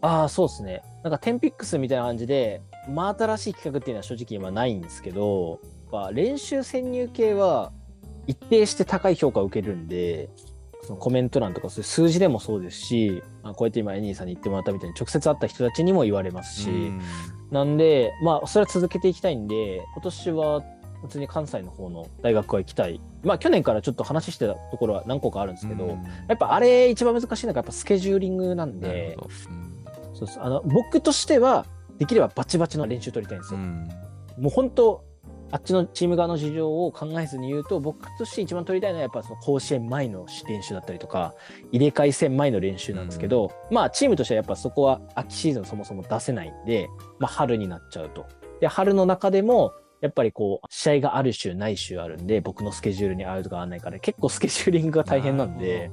[0.00, 0.82] ああ、そうですね。
[1.04, 5.60] なんか、テンピックスみたいな感じで、真新しい企画っていうのは正直今ないんですけど、
[5.92, 7.72] やっぱ練習潜入系は
[8.26, 10.28] 一定して高い評価を受けるんで、
[10.88, 17.02] そのコメント欄とかそういう数字でもそうですし、まあ、こうやって今エニーさんに言ってもらったみたいに直接会った人たちにも言われますし、うん。
[17.50, 20.62] なんで、まあ、それは続けていきたいんで、今年は
[21.02, 23.02] 普通に関西の方の大学は行きたい。
[23.22, 25.90] まあ去年からちょっと話してたところは何個かあるんですけど、うん。
[25.90, 29.18] やっぱあれ一番難しいのがやっぱスケジューリングなんで
[30.14, 30.42] うそう。
[30.42, 31.66] あの僕としては
[31.98, 33.60] できればバチバチの練習取りたいんですよ。
[33.60, 33.88] うん。
[34.38, 35.04] もう本当
[35.50, 41.34] あっちのチーム側の事情を考えずに言うと僕として一番取りたいのはやっぱその甲子園前の練習だったりとか
[41.72, 48.26] 入れ替え戦前の練習なんですけど、まあチームとしてはやっぱそこは秋シーズンそもそも出せないんで、まあ、春になっちゃうと。
[48.60, 55.90] で春の中でもやっぱりこう試合がある週ない週あるんで僕のスケジュールに合うとか合わないから結構スケジューリングが大変なんで。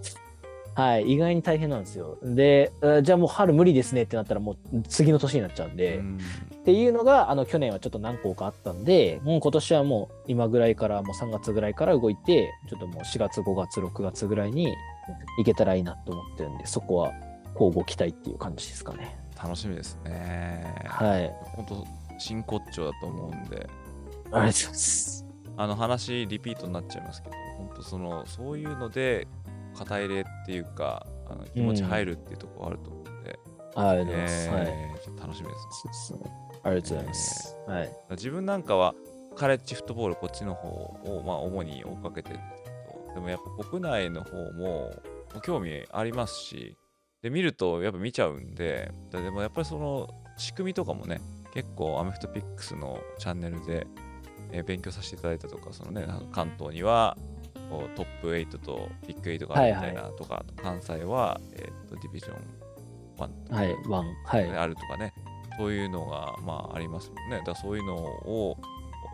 [0.75, 2.17] はい、意外に大変なんですよ。
[2.21, 6.19] で、あじゃあもう春無理ですねってなったらもう次の年になっちゃうんで、うん
[6.65, 14.73] っていうのが、あの、去年はちょっと何個かあったんで、もう今年はもう今ぐらいから、もう3月ぐらいから動いて、ちょっともう4月、5月、6月ぐらいに
[15.38, 17.12] 行けたらいいなと思ってるんで、そこは
[17.54, 19.15] 交互期待っていう感じですかね。
[19.39, 20.65] 楽しみですね。
[20.88, 21.32] はい。
[21.56, 21.86] 本当
[22.17, 23.69] 真骨頂だと思うんで、ありがとう
[24.32, 25.25] ございます。
[25.58, 29.28] あの話リピートになっちゃいますけど、本当そのそういうので
[29.78, 33.39] 肩入れっていうか、あの気持ち入るっていうところあると思うんで、
[33.75, 34.49] ありがとうございます。
[34.49, 34.65] はい。
[34.67, 35.62] えーちょっと楽しみです。
[35.84, 36.44] そうですね。
[36.65, 37.58] ありがとうございます。
[37.67, 37.89] はい。
[38.12, 38.93] 自分なんかは
[39.36, 44.91] カレッジフットボールこっちの方をまあ主に追っかけてるんですけどでもやっぱ国内の方も
[45.43, 46.78] 興味ありますし
[47.21, 51.19] で見るとやっぱ見ちゃうんでででもやっぱりその仕組みとかもね
[51.54, 53.88] 結構アメフトピックスのチャンネルで、
[54.51, 57.17] えー勉強させていただいたとかそのね関東には
[57.69, 62.36] こうトップ8とビッグ8があるみたいなとか、関西は、えーとディビジョン
[63.17, 63.75] 1とかはい。
[63.88, 64.06] ワン。
[64.25, 64.49] はい。
[64.58, 65.13] あるとかね、
[65.57, 67.41] そういうのがまあありますもんね。
[67.45, 68.57] だそういうのを、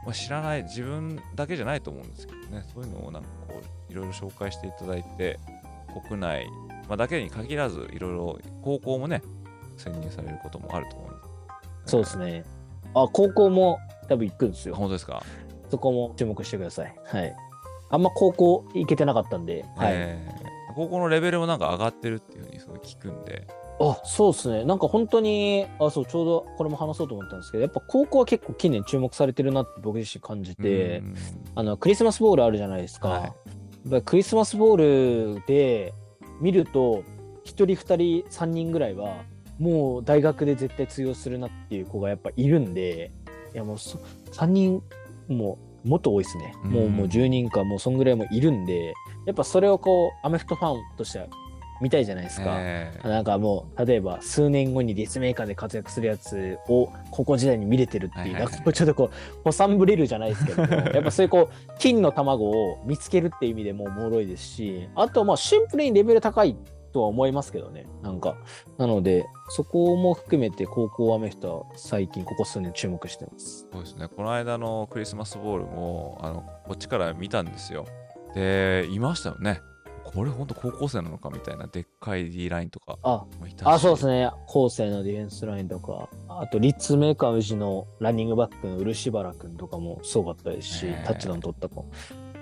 [0.06, 5.40] まあ、知らない自分だけじゃないと思うんですけどね、そういうのをなんかこういろいろ紹介していただいて、
[6.08, 6.48] 国内、
[6.88, 9.22] まあ、だけに限らず、いろいろ高校もね、
[9.78, 11.22] 潜入されることもあると思います。
[11.86, 12.44] そうですね。
[12.94, 14.76] あ、高校も多分行くんですよ。
[14.76, 15.24] 本当ですか、
[15.70, 16.96] そこも注目してください。
[17.06, 17.36] はい。
[17.90, 19.92] あんま高校行けてなかったんで、はい。
[19.94, 23.46] えー高校のレベルもなんか上がってるっていうふうにすごい聞くんで、
[23.82, 24.64] あ、そうですね。
[24.64, 31.16] なんか本当に、あ、そう、ちょうどこれも話そうと思ったんですけど、やっぱ高校は結構近年注目されてるなって僕自身感じてう、ん
[31.56, 33.10] あの、クリスマスボールあるじゃないですか。
[33.10, 33.34] はい
[34.06, 35.92] クリスマスボールで
[36.40, 37.04] 見ると、
[37.44, 39.24] 一人二人三人ぐらいは、
[39.58, 43.12] もう大学で絶対通用するなっていう子がやっぱいるんで、
[43.56, 44.00] いやもうそ
[44.34, 44.84] 3人
[45.28, 46.54] もうもっと多いですね。
[46.64, 48.94] もううんもう10人かもうそんぐらいもいるんで、
[49.26, 51.28] やっぱそれをこう、アメフトファンとしては
[51.82, 52.58] 見たいじゃないですか。
[52.60, 66.56] えーなんかもう、例えば数年後に立命館で活躍するやつを高校時代に見れてるっていう、はいはいはいなんかちょっとこう、保産ぶれるじゃないですけども、 やっぱそういうこう、金の卵を見つけるっていう意味でもおもろいですし、あとまあシンプルにレベル高い
[66.92, 68.36] とは思いますけどね、なんか。
[68.78, 73.68] なので、そこも含めて高校アメフトは最近ここ数年注目してます。
[73.72, 77.86] そうですね、この間のクリスマスボールも、あのこっちから見たんですよ。
[78.36, 79.62] で、いましたよね。
[80.14, 83.68] これ本当高校生なのかみたいなでっかい D ラインとかあ、もいたし。
[83.68, 84.30] あ、そうですね。
[84.48, 91.86] 後世のディフェンスラインとか、あと、立命館宇治のランニングバックの漆原くんとかもすごかったですし、タッチダウン取った子。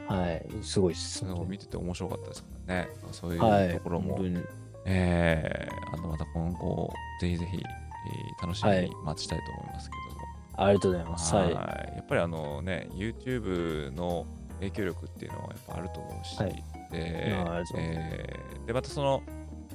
[0.07, 1.19] はい、すごいっす。
[1.19, 2.89] そういうのを見てて面白かったですからね。
[3.11, 4.43] そういうはい、ところも、本当に
[4.85, 10.65] えーあのまた今後、ぜひぜひ、えー楽しみに待ちたいと思いますけども。
[10.65, 11.35] ありがとうございます。
[11.35, 11.51] はい。
[11.51, 14.25] やっぱりあのね、YouTube の
[14.59, 19.23] 影響力っていうのはやっぱあると思うし、はいでえーで、またその、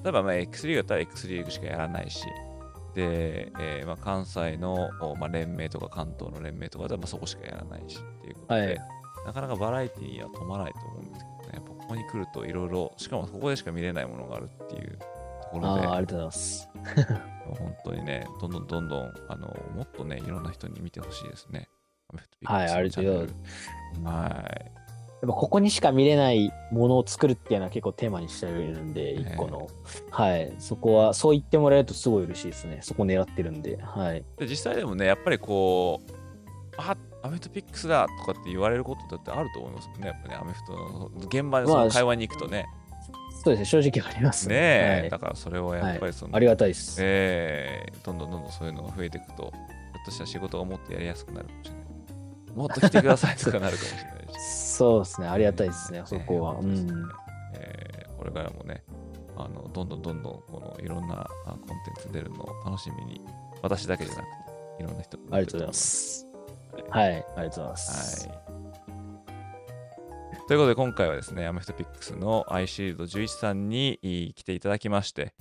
[0.03, 2.24] 例えばまあ X リーグだったら X リーグしかやらないし、
[2.94, 8.79] で、えーまあ、関西の、おまあ、連盟とか関東の連盟とかではまあそこしかやらないしっていうことで、はい
[9.24, 16.68] なかなかバラエティには止まらないと思うんですけどね、やっぱここに来るといろいろ、しかもそこでしか見れないものがあるっていうところで、あーありがとうございます。
[17.59, 21.68] 本当にね、どんどんどんどん、あの、もっとね、いろんな人に見てほしいですね。
[22.44, 24.84] はいありがとうございチャンネルはい。
[25.24, 29.68] やっぱここにしか見れないものを作るっていうのは結構テーマにしてるんで、ね一個の。
[30.10, 30.52] はい。
[30.58, 32.80] そこは、そう言ってもらえるとすごい嬉しいですね。
[32.82, 33.78] そこ狙ってるんで。
[33.80, 34.22] はい。
[34.37, 36.12] で、実際でもね、やっぱりこう、
[36.76, 40.08] あアメフトピックスだとかって言われることだってあると思いますもんね。
[40.08, 42.66] やっぱね、アメフトの現場でそまあの会話に行くとね。
[43.42, 43.82] そうですね。
[43.82, 46.98] 正直ありますねえ、はいだからそれをやっぱりその、ありがたいです。
[47.00, 49.50] えーどんどんどんどんそういうのが増えていくと、ひょ
[50.02, 51.84] っとしたら仕事がもっとやりやすくなるかもしれない。
[52.54, 54.40] もっと来てくださいとかなるかもしれないし。
[54.40, 55.28] そうですね。
[55.28, 56.02] ありがたいですね。
[56.04, 56.52] そこは。
[56.54, 57.02] うえーねん。
[57.55, 58.82] えーこれからもね、
[59.36, 63.20] あのどんどんどんどんこのいろんなあコンテンツ出るのを楽しみに、
[63.61, 65.72] 私だけじゃなくて、いろんな人ありがとうございま。
[65.74, 66.26] す。
[66.90, 67.12] はい。
[67.12, 68.28] ありがとうございます。
[68.28, 68.38] はい。
[70.46, 75.34] ということで、今回はですね、アメフトピックスのアイシールド11さんにい来ていただきまして、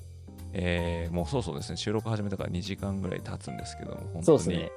[0.53, 4.71] えーもうそうそうですね、収録始めたから2時間ぐらい経つんですけども、本当に、そうですね。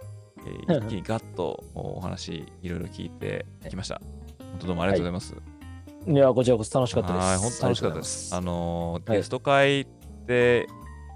[0.47, 4.01] えー一気にガッとお話いろいろ聞いてきました。
[4.39, 5.57] 本当どうもありがとうございます。
[6.09, 7.25] いや、こちらこそ楽しかったです。
[7.27, 8.35] はい、本当楽しかったです。
[8.35, 9.87] あのーはいゲスト会っ
[10.27, 10.67] て、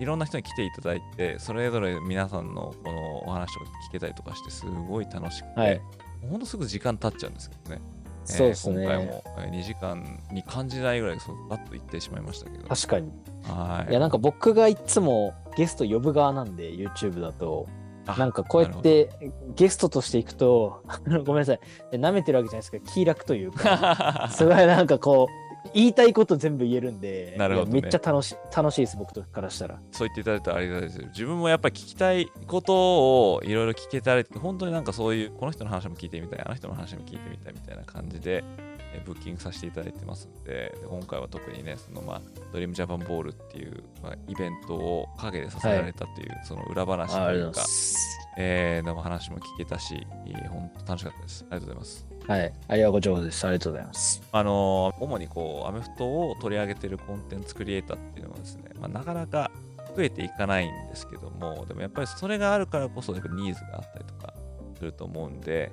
[0.00, 5.80] いろんな人に来ていただいて、それぞれ皆さんのこのお話を聞けたりとかして、すごい楽しくて、はい
[6.28, 7.80] ほんとすぐ時間経っちゃうんですけどね。
[7.80, 12.66] えーそうですね今回もえー2時間に感じないぐらい、そうガッと行ってしまいましたけど。
[12.68, 13.10] 確かに。
[13.44, 13.90] はい。
[13.90, 19.10] いや、なんか僕がいつもゲスト呼ぶ側なんで、YouTube だと、あなんかこうやって
[19.54, 20.82] ゲストとしていくと、
[21.24, 21.60] ごめんなさい、
[21.92, 27.80] 舐めてるわけじゃないですけど、気楽というか、すごいなんかこう、言いたいこと全部言えるんで、なるほどね。
[27.80, 29.80] めっちゃ楽し楽しいです、僕とからしたら。
[29.92, 31.00] そう言っていただいたらありがたいです。
[31.08, 38.69] 自分もやっぱり聞きたいことをいろいろ聞けたり、本当になんかそういう、この人の話も聞いてみたい、あの人の話も聞いてみたいみたいな感じで、え
[39.04, 42.20] ブッキングさせていただいてますんで、で今回は特にね、そのまあ、
[42.52, 47.96] ドリームジャパンボールっていう、まあ、イベントを陰でさせられたという、その裏話というか、す。
[48.36, 51.44] えー、の話も聞けたし、えー本当楽しかったです。
[51.50, 52.06] ありがとうございます。
[52.26, 53.46] はい、ありがとうございます。
[53.46, 54.22] ありがとうございます。
[54.32, 59.50] あのー主にこうアメフトを取り上げてるコンテンツクリエイターっていうのはですね、まあ、なかなか
[59.96, 64.34] 増えていかないんですけども、でもやっぱりそれがあるからこそ、やっぱニーズがあったりとか
[64.76, 65.72] すると思うんで、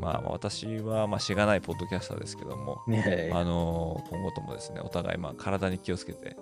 [0.00, 6.36] まあ、まあ私はまあしがないポッドキャスターですけども、ねあのー今後ともですね、お互いまあ体に気をつけて、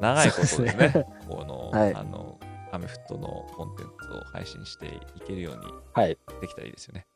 [0.00, 2.38] 長いことですね、ね この、はいあの
[2.72, 4.90] アメフトのコンテンツを配信してい
[5.26, 7.06] けるようにはい、できたらいいですよね。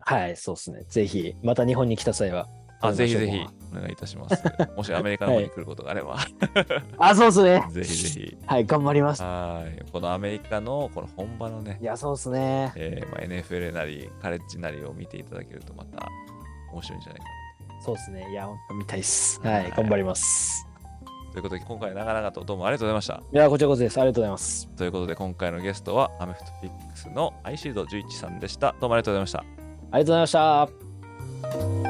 [0.00, 0.82] はい、そうですね。
[0.88, 2.48] ぜひ、また日本に来た際は。
[2.80, 4.42] あぜひぜひお願いいたします。
[4.76, 6.16] もしアメリカの方に来ることがあれば、
[6.98, 7.66] あ、そうですね。
[7.70, 8.38] ぜひぜひ。
[8.46, 9.22] はい、頑張ります。
[9.22, 9.84] はい。
[9.92, 12.72] このアメリカのこの本場のねい、や、そうですね。
[12.76, 16.08] えーまあ、NFL なりカレッジなりを見ていただけるとまた
[16.72, 17.26] 面白いんじゃないか
[17.80, 18.30] そうですね。
[18.30, 19.40] いや、本当見たいっす。
[19.40, 20.66] ははいい、頑張ります。
[20.66, 21.32] な。
[21.32, 23.22] ということで今回長々とどうもありがとうございました。
[23.32, 23.98] いや、こちらこそです。
[23.98, 24.68] ありがとうございます。
[24.76, 28.74] ということで今回のゲストはアメフトピックスのアイシールド11さんでした。
[28.80, 29.38] どうもありがとうございました。
[29.38, 30.32] ありがとうございまし
[31.84, 31.89] た。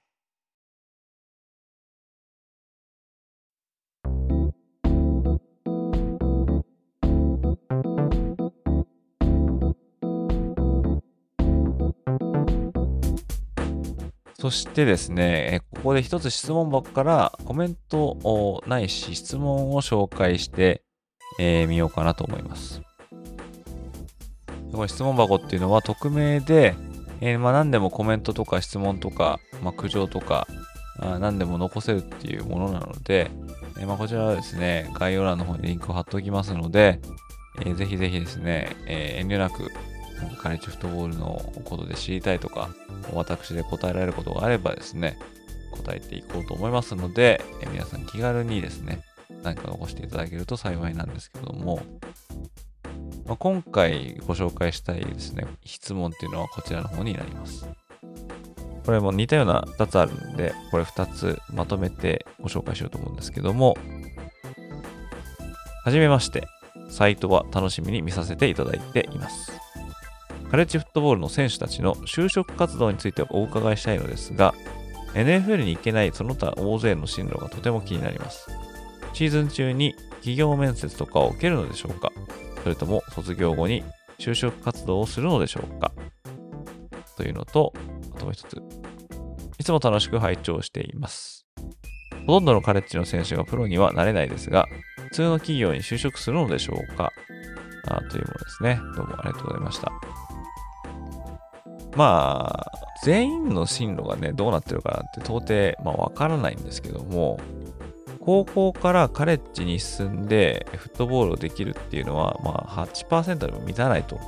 [14.41, 20.81] そしてですね、ここで一つ質問箱からコメントをないし質問を紹介して
[21.37, 22.81] み、えーようかなと思います。
[24.73, 26.73] これ質問箱っていうのは匿名で、
[27.19, 30.47] えーまあ、何でもコメントとか質問とか、まあ、苦情とか
[30.97, 33.29] あ何でも残せるっていうものなので、
[33.77, 36.99] えーまあ、こちらはですね、概要欄の方にリンクを貼っておきますので、
[37.59, 39.69] えーぜひぜひですね、え遠慮なく
[40.37, 42.69] カレッジフットボールのことで知りたいとか、
[43.13, 45.17] 私で答えられることがあればですね、
[45.71, 49.01] 答えていこうと思いますので、え皆さん気軽にですね、
[49.43, 51.81] 何か残していただけると幸いなんですけども、
[53.25, 57.67] まあ、今回ご紹介したいですね、質問っていうのはこちらの方になります。
[58.85, 63.77] これも似たような2つあるんで、これ2つまとめてご紹介しようと思うんですけども、
[65.83, 66.47] はじめまして、
[66.89, 69.51] サイトは楽しみに見させていただいています。
[70.51, 74.53] カレッジフットボールの選手たちの就職活動についてお伺いしたいのですが、
[75.13, 78.49] NFL に行けないその他大勢の進路がとても気になります。
[79.13, 82.11] シーズン中に企業面接とかを受けるのでしょうか？
[82.63, 83.85] それとも卒業後に
[84.19, 85.93] 就職活動をするのでしょうか？
[87.15, 87.71] というのと、
[88.13, 88.61] あともう一つ。
[89.57, 91.45] いつも楽しく拝聴しています。
[92.27, 94.67] ほとんどのカレッジの選手がプロにはなれないですが、
[95.05, 97.13] 普通の企業に就職するのでしょうか？
[97.87, 98.81] あというものですね。
[98.97, 99.89] どうもありがとうございました。
[101.95, 102.71] まあ、
[103.03, 107.39] 全員の進路がね、どうなってるかなんて到底、まあ、わからないんですけども、
[108.19, 114.19] 高校からカレッジに進んでフットボールをできるっていうのは、まあ、8%でも満たないと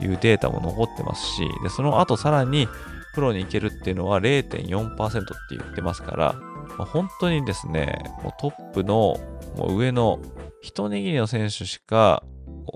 [0.00, 2.68] いうデータも残ってますし、でその後さらに
[3.14, 6.34] プロに行けるっていうのは0.4%って言ってますから、
[6.78, 9.18] まあ、本当にですね、もうトップの
[9.56, 10.20] もう上の
[10.60, 12.22] 一握りの選手しか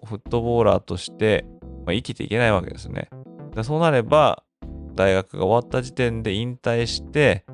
[0.07, 1.45] フットボーラーとして
[1.87, 3.09] まあ、生きていけないわけですね。
[3.57, 4.43] でそうなれば、
[4.95, 7.47] 大学が終わった時点で引退して、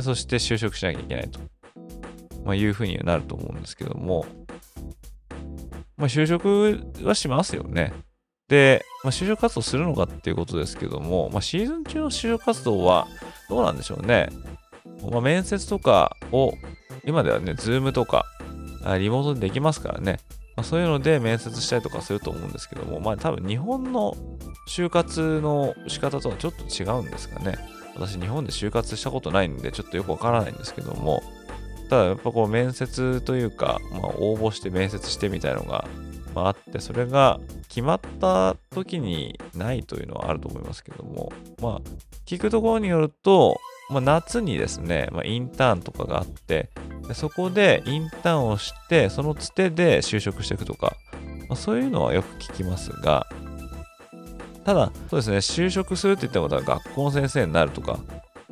[0.00, 1.40] そして就職しなきゃいけないと、
[2.42, 4.24] まあ、いうふうになると思うんですけども、
[5.98, 7.92] まあ、就職はしますよね。
[8.48, 13.06] で、まあ、就職活動するのかっていうことですけども、まあ、シーズン中の就職活動は
[13.50, 14.30] どうなんでしょうね。
[15.10, 16.54] まあ、面接とかを、
[17.04, 18.24] 今ではね、ズームとか、
[18.98, 20.18] リモートでできますからね、
[20.62, 24.16] まあ、そういうので面接したりとかすると思うんですけども、まあ多分日本の
[24.68, 27.58] 就活の仕方とはちょっと違うんですかね。
[27.96, 31.20] 私日本で就活したことないんでちょっとよくわからないんですけども、
[31.90, 35.88] ただやっぱこう面接というか、まあ応募して面接してみたいのが、
[36.32, 41.80] まあ、あって、それが決まった時にないというのはあると思いますけども、まあ
[42.24, 43.60] 聞くところによると、
[43.90, 46.70] まあ、夏にですね、まあ、インターンとかがあって、
[47.08, 50.96] でそこでインターンをして、そのつてで就職していくとか、
[51.48, 53.26] まあ、そういうのはよく聞きますが、
[54.64, 57.98] ただ、そうですね、就職するって言ったことは学校の先生になるとか、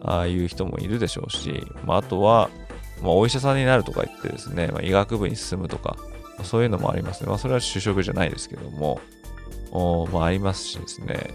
[0.03, 2.51] ああいう人もいるでしょうし、まあ、あとは、
[3.03, 5.97] まあ、お医者さんになるとか言ってですね、まあ、医学部に進むとか、
[6.39, 7.29] まそういうのもありますね。
[7.29, 9.01] まあ、それは就職じゃないですけども、
[9.71, 11.31] おまあ、ありますしですね、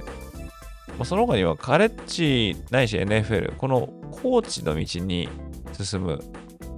[1.04, 5.28] その他にはカレッジないし NFL、このコーチの道に
[5.74, 6.20] 進む、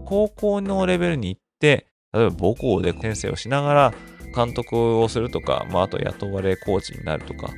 [0.05, 3.93] 高校のレベルに行って、例えば母校で先生をしながら
[4.35, 7.53] 監督をするとか、まあ、あと雇われコーチになるとか、ま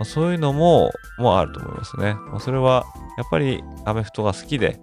[0.00, 2.14] あ、そういうのももあると思いますね。
[2.14, 2.86] まあ、それは
[3.18, 4.80] やっぱりアメフトが好きで、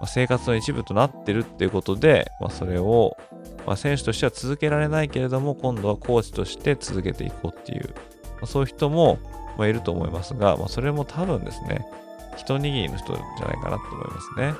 [0.00, 3.16] まあ、生活の一部となってるっていうことで、まあ、それを、
[3.66, 9.18] まあ、選手としては続けられないけれども、今度はコーチとして続けていこうっていう、まあ、そういう人も、
[9.56, 11.86] まあ、いると思いますが、まあ、それも多分ですね、
[12.36, 14.54] 一握りの人じゃないかなと思いますね。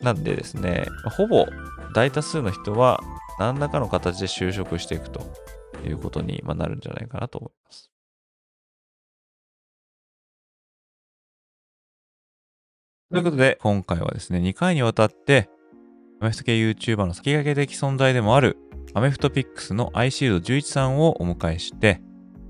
[0.00, 0.86] なんでですね、
[1.16, 1.46] ほぼ
[1.94, 3.00] 大多数の人は
[3.38, 5.20] 何らかの形で就職していくと
[5.84, 7.90] いうことになるんじゃないかなと思います。
[13.10, 15.48] ということで、今回はですね、2回にわたって、
[16.20, 18.56] アメフト系 YouTuber の先駆け的存在でもある、
[18.92, 22.00] アメフトピックスのアイシールド11さんをお迎えして、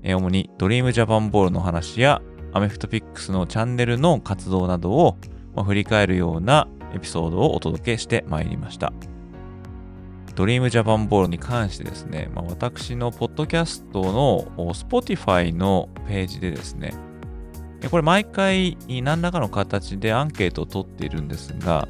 [0.07, 2.21] え主にドリームジャパンボールの話や、
[2.53, 5.17] アメフトピックスのチャンネルの活動などを、
[5.55, 8.93] ま振り返るようなエピソードをお届けしてまいりました。
[10.35, 14.43] ドリームジャパンボールに関してですね、まあ、私のポッドキャストの
[14.73, 16.93] Spotify のページでですね、
[17.89, 21.87] これ毎回何らかの形でアンケートを取っているんですが、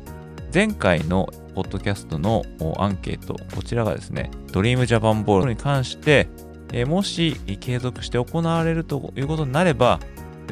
[0.53, 2.43] 前回のポッドキャストの
[2.77, 6.29] アンケート、こちらがですね、ドリームジャパンボールに関して、
[6.73, 9.99] えもし継続して行われるということになれば、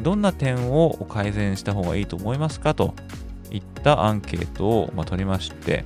[0.02, 2.94] どんな点を改善した方がいいと思いますかと
[3.50, 5.84] いったアンケートを、ま、取りまして、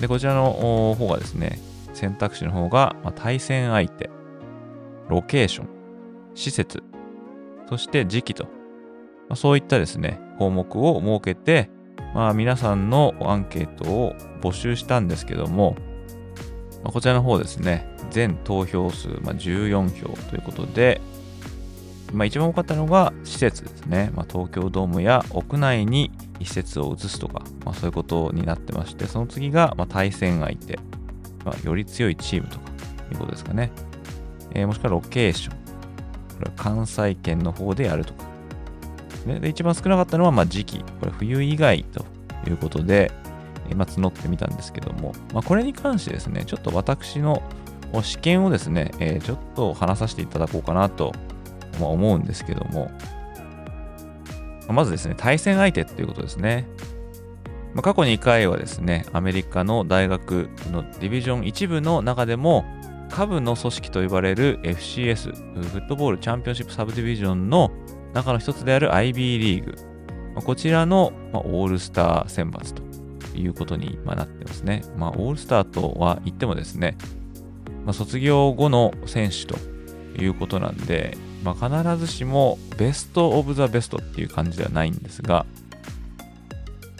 [0.00, 1.58] で、こちらの方がですね、
[1.94, 4.10] 選択肢の方が、ま、対戦相手、
[5.08, 5.68] ロケーション、
[6.34, 6.82] 施設、
[7.68, 8.48] そして時期と、
[9.28, 11.70] ま、そういったですね、項目を設けて、
[12.14, 15.76] まあ、皆さんのアンケートを募集したんですけども、
[16.82, 21.00] まあ、こちらの方ですね、全投票数、まあ、14票ということで、
[22.12, 24.10] まあ、一番多かったのが施設ですね。
[24.14, 26.10] まあ、東京ドームや屋内に
[26.40, 30.78] 施設を移すとか、まあ、そういうことになってまして、その次がま対戦相手、
[31.44, 32.70] ま、より強いチームとか
[33.12, 33.70] いうことですかね。
[34.54, 35.56] えーもしくはロケーション。
[35.56, 38.24] これは関西圏の方でやるとか。
[39.26, 40.78] でで一番少なかったのはま時期。
[41.00, 42.04] これ冬以外と
[42.48, 43.12] いうことで、
[43.70, 47.42] えーまあ、募ってみたんですけども、まあ、これに関してですね、ちょっと私の
[48.02, 51.12] 試験をですね、えーちょっと話させていただこうかなと
[51.80, 52.90] 思うんですけども、
[54.68, 56.66] ままずですね、対戦相手っていうことですね。
[57.74, 62.64] まあ過去2回はですね、アメリカの大学のディビジョン1部の中でも、
[63.10, 67.72] 下部の組織と呼ばれる FCS、フットボールチャンピオンシップサブディビジョンの
[68.14, 69.74] 中の一つである IB リーグ。
[70.34, 72.82] まこちらの、まオールスター選抜と
[73.34, 74.82] いうことにまあなってますね。
[74.96, 76.96] まあ、オールスターとは言ってもですね、
[77.84, 79.56] まあ、卒業後の選手と
[80.18, 85.46] いうことなんで、まあ、必ずしもベスト・オブ・ザ・ベストっていう感じではないんですが、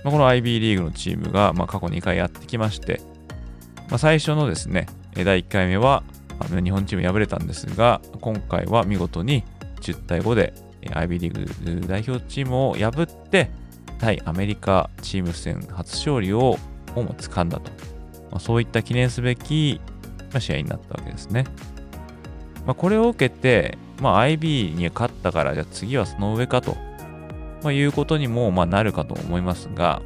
[0.05, 3.01] まあ、この IB リーグのチームがまあ過去2回やってきまして、
[3.89, 6.03] まあ、最初のですね、第1回目は
[6.63, 9.45] 日本チーム敗れたんですが、今回は見事に
[9.83, 13.51] 10対5で IB リーグ代表チームを破って、
[14.01, 16.59] 対アメリカチーム戦初勝利を
[16.97, 17.71] をも掴んだと、
[18.31, 19.81] まあ、そういった記念すべき
[20.39, 21.45] 試合になったわけですね。
[22.67, 26.77] まあ、これを受けて、まあ、IB に勝ったから、じゃあ次はその上かと、
[27.63, 30.03] まあ、いうことにもまあなるかと思いますが、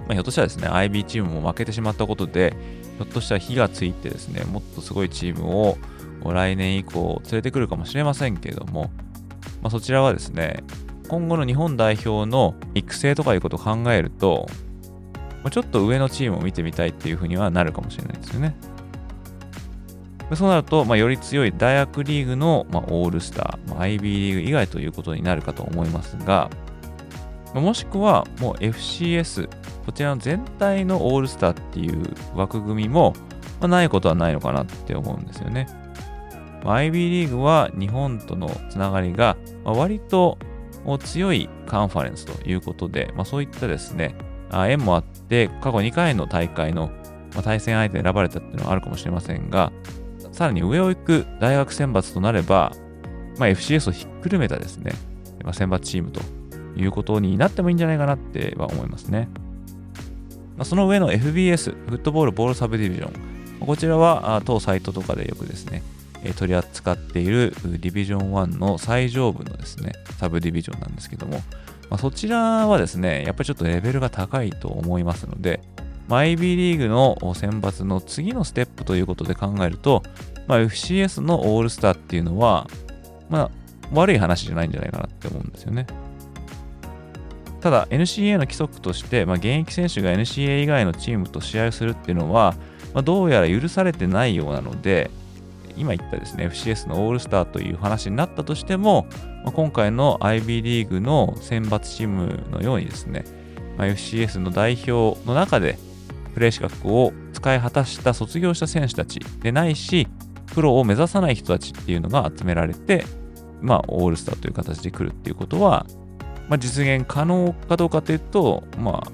[0.00, 2.56] まあ、ひょっとしたらですね、IB チームも負けてしまったことで、
[2.98, 5.78] ひょっとしたら火がついてですね、もっとすごいチームを
[6.24, 8.90] 来年以降連れてくるかもしれませんけれども、
[9.62, 10.62] まあ、そちらはですね、
[11.10, 14.46] 今後の日本代表の育成とかいうことを考えると、
[15.50, 18.54] ちょっと上のチームを見てみたいっていうふうにはなるかもしれないですよね。
[20.36, 26.48] そうなると、まあ、より強い大学リーグの、まあ、オールスター、まあ、IB リーグ以外ということになるかと思いますが、
[27.54, 29.48] もしくはもう FCS、
[29.84, 33.14] こちらの全体のオールスターっていう枠組みも、
[33.58, 35.66] まあ、ないことはないのかなって思うんですよね。
[36.62, 40.38] まあ、IB リーグは日本とのつながりが、まあ、割と
[40.98, 44.14] 強いカンファレンスということで、まあ、そういったですね、
[44.52, 46.90] 縁もあって、過去2回の大会の
[47.44, 49.72] 対戦相手に選ばれたっていうのはあるかもしれませんが、
[50.32, 52.72] さらに上を行く大学選抜となれば、
[53.38, 54.92] まあ、FCS をひっくるめたですね、
[55.44, 56.20] まあ、選抜チームと
[56.76, 59.28] いうことになってもいいんじゃないかなっては思いますね。
[60.56, 63.66] まあ、その上の FBS、フットボールボールサブディビジョン。
[63.66, 65.82] こちらは当サイトとかでよくですね、
[66.36, 71.40] 取り扱っているディビジョン1の最上部のですね、サブディビジョンなんですけども、
[71.88, 75.60] まあ、そちらはですね、やっぱりちょっとレベルが高いと思いますので、
[76.08, 80.02] まあ、IB リーグの選抜の次のステップということで考えると、
[80.46, 82.66] まあ、FCS のオールスターっていうのは、
[83.28, 83.50] まあ、
[83.92, 85.86] 悪い話じゃないんじゃないかなって思うんですよね。
[87.60, 92.54] ただ、NCA の規則として、まあ、現役選手が NCA 以外のチームと試合をするっていうのは、
[92.94, 95.10] まあ、どうやら許されてないようなので、
[95.80, 99.06] 今言ったですね、FCS のオールスターという話になったとしても、
[99.46, 103.24] ま、今回の IB リーグの選抜チームのようにですね、
[103.78, 105.78] まあ、FCS の代表の中で
[106.34, 110.06] プレー資格を使い果たした卒業した選手たちでないし、
[110.54, 113.06] プロを目指さない人たちっていうのが集められて、
[113.62, 115.86] まあ、オールスターという形で来るっていうことは、
[116.50, 119.12] まあ、実現可能かどうかというと、まあ、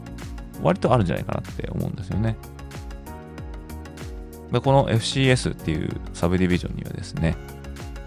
[0.62, 2.36] 割とあるんじゃないかなって思うんですよね。
[4.52, 7.36] でこの FCS っていうサブディビジョンにはですね、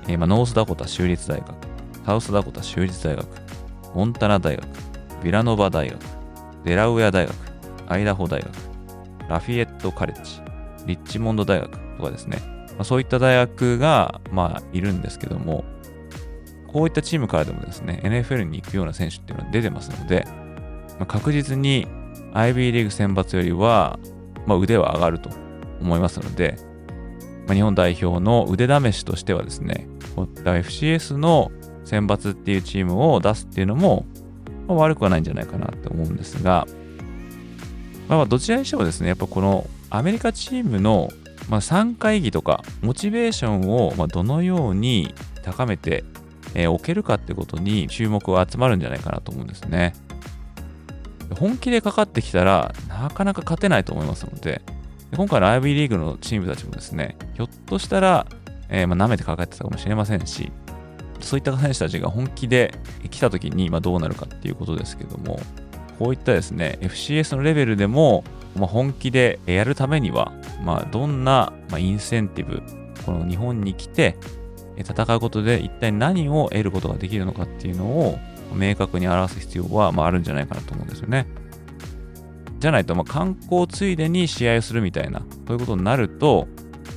[0.07, 1.53] えー、まあ、ノースダコタ州立大学、
[2.05, 3.27] サウスダコタ州立大学、
[3.93, 4.67] モンタナ大学、
[5.23, 5.99] ビラノバ大学、
[6.63, 7.35] デラウェア大学、
[7.87, 8.49] アイダホ大学、
[9.27, 10.41] ラフィエットカレッジ、
[10.85, 12.37] リッチモンド大学とかですね、
[12.69, 15.65] まあ、そういった大学が、まあ、いるんですけども、
[16.67, 20.25] こういったチームからでもですね、NFL に行くような選手っていうのは出てますので、
[20.97, 21.87] まあ、確実に
[22.33, 23.99] IB リーグ選抜よりは、
[24.45, 25.29] まあ、腕は上がると
[25.81, 26.57] 思いますので、
[27.47, 31.51] まあ、日本代表の腕試しとしてはですね、こういった FCS の
[31.83, 34.05] 選抜っていうチームを出すっていうのも、
[34.67, 36.67] まあ、悪くはないんじゃないかなって思うんですが、
[38.07, 41.09] まあ、どちらにしてもですね、やっぱこのアメリカチームの、
[41.49, 45.13] まあ、参加意義とか、モチベーションをまどのように
[45.43, 46.03] 高めて、
[46.53, 49.93] えー、おけるかってことに注目が集まるんじゃないかなと思うんですね。
[51.39, 54.61] 本気でかかってきたら、なかなか勝てないと思いますので、
[55.15, 58.27] 今回の IB リーグのチームたちもですね、ひょっとしたら、
[58.69, 60.51] えー、まあ、舐めてかかってたかもしれませんし、
[61.19, 62.73] そういった選手たちが本気で
[63.09, 65.39] 来た時にまどうなるかっていうことですけども、
[65.97, 68.23] こういったですね、FCS のレベルでも、
[68.55, 70.31] まあ、本気でやるためには、
[70.63, 72.61] まあ、どんな、まインセンティブ、
[73.05, 74.15] この日本に来て
[74.77, 78.19] 戦うことで一体何を得ることができるのかっていうのを
[78.53, 81.25] 明確に表す必要は、まあ、あるんじゃないかなと思うんですよね。
[82.59, 86.47] じゃないと、まあ、観光ついでに試合をするみたいな、そういうことになると、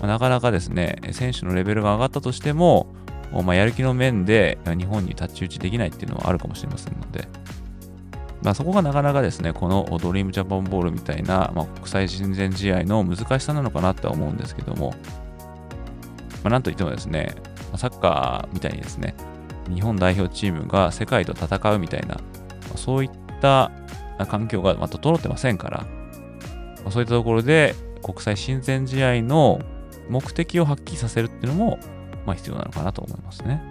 [0.01, 2.87] ま、なかなかですね、選手のレベルが上がったとしても、
[3.33, 7.29] まあ、やる気の面で日本に太刀打ちできないっていうのはあるかもしれませんので、
[8.43, 14.91] まあ、そこがなかなかですね、このドリームジャパンボールみたいな、まあ、国際親善試合の難しさなのかなって思うんですけども、
[16.43, 17.35] まあ、なんといってもですね、
[17.77, 19.15] サッカーみたいにですね、
[19.73, 22.19] 日本代表チームが世界と戦うみたいな、
[22.75, 23.11] そういっ
[23.41, 23.71] た
[24.19, 25.87] 環境が整ってませんから、
[26.85, 29.61] まそういったところで国際親善試合の
[30.09, 31.79] 目的を発揮させるっていうのも、
[32.27, 33.63] まあ、必要なのかなと思いますね。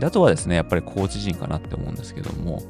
[0.00, 2.62] であとはですね、やっぱりコーチ陣かなって思うんですけども、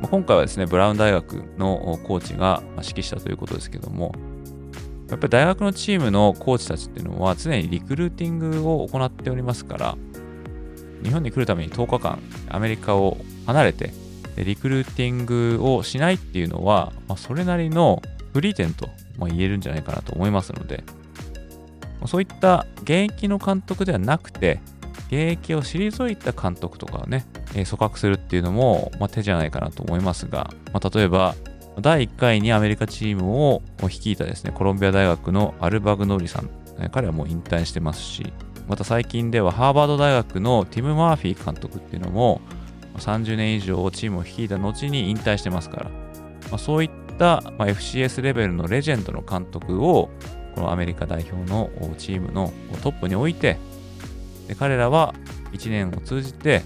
[0.00, 4.12] まあ、今回はですね、ブラウン大学のコーチが指揮したということですけども、
[5.08, 9.96] やっぱり大学のチームのコーチたちっていうのは常にリクルーティングを行っておりますから、
[11.02, 12.18] 日本に来るために10日間
[12.48, 13.92] アメリカを離れて
[14.44, 20.84] リクルーティングをしないっていうのは、まあ、それなりのフリー点と言えるんじゃないかなと思いますので、
[22.06, 24.60] そういった現役の監督ではなくて、
[25.08, 27.24] 現役を退いた監督とかをね、
[27.54, 31.34] え組閣するっていうのも、まあ、手じゃないかなと思いますが、まあ、例えば、
[31.80, 36.50] 第1回にアメリカチームを率いたですね、コロンビア大学のアルバグノーリさん、
[36.90, 38.32] 彼はもう引退してますし、
[38.68, 42.40] また最近ではハーバード大学のティム・マーフィー監督っていうのも、
[42.98, 45.90] 30年以上チームを率いた後に引退してますから、
[46.50, 50.10] まあ、そういった、ま FCS レベルのレジェンドの監督を
[50.54, 53.58] このアメリカ代表のチームのトップに置いて、
[54.48, 55.14] で彼らは
[55.52, 56.62] 1年を通じて、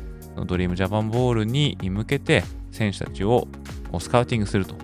[0.47, 3.49] ドリームジャパンボールに向けて選手たちを
[3.99, 4.75] スカウティングすると。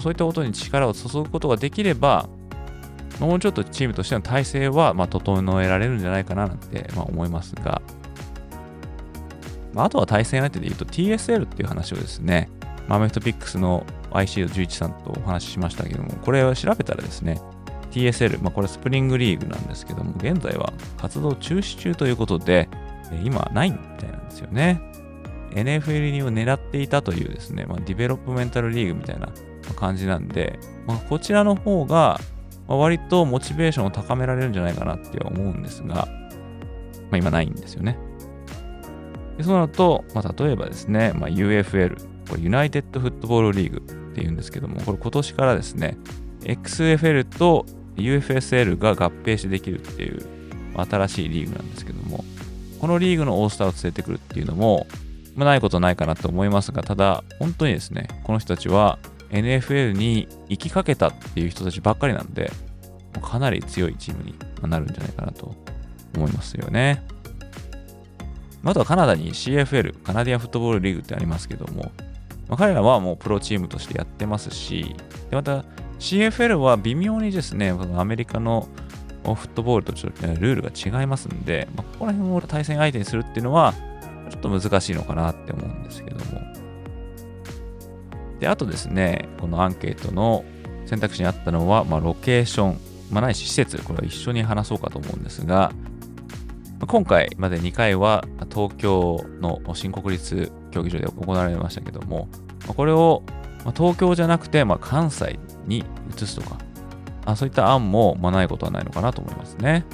[0.00, 2.28] そういったことに力を注ぐことができれば、
[3.18, 7.82] もうちょっとチームとしての体制はま整えられるんじゃないかななんてま思いますが、
[9.72, 12.50] まあ、あとは対戦相手で言うと TSL っていう話をですね、
[12.88, 17.40] マーメフトピックスの IC11 さんとお話ししましたけども、これを調べたらですね、
[17.92, 22.68] TSL、まあ、これスプリングリーグなんですけども、現在は活動中止中ということで、
[23.24, 24.80] 今ないみたいなんですよね。
[25.52, 29.28] NFL にを狙っていたというですね、まあ、 developmental league みたいな
[29.74, 32.20] 感じなんで、まあ、こちらの方が、
[32.68, 36.06] 割とモチベーションを高められるんじゃないかなって思うんですが、ま
[37.12, 37.98] あ、今ないんですよね。
[39.40, 41.96] でそうなると、まあ、例えばですね、まあ、UFL、
[42.28, 45.96] これユナイテッドフットボールリーグっていうんですけども、これ今年からですね、
[46.42, 47.64] XFL と
[47.96, 50.26] UFSL が合併してできるっていう
[50.76, 52.22] 新しいリーグなんですけども、
[52.80, 54.86] このリーグのオースターを連れてくるっていうのも、
[55.34, 58.98] まあ、ないことないかなと思いますが、ただ、本当にですね、この人たちは
[59.30, 62.52] NFL に行きかけたっていう人たちばっかりなんで、
[63.22, 64.34] かなり強いチームに
[64.68, 65.54] なるんじゃないかなと
[66.14, 67.02] 思いますよね。
[68.64, 71.92] あとはカナダに CFL、カナディアンフットボールリーグってありますけども、
[72.48, 74.94] まあ、彼らはもうプロチームとしてやってますし、
[75.30, 75.64] でまた
[75.98, 78.68] CFL は微妙にですね、アメリカの
[79.24, 83.74] フットボールとちょっとルールが違いますんで、まあ、ここら辺を対戦相手にするっていうのは、
[84.30, 86.40] ちょっと難しいのかなって思うんですけども。
[88.40, 90.44] で、あとですね、このアンケートの
[90.86, 92.80] 選択肢にあったのは、まあ、ロケーション、
[93.10, 95.72] まあ、ないし施設、これは一緒に話そうかと思うんですが、
[96.86, 102.28] 今回まで2回は東京の新国立競技場で行われましたけども、
[102.66, 103.22] これを
[103.76, 105.84] 東京じゃなくて関西に
[106.16, 109.84] 移すとか、そういった案もないことはないのかなと思いますね。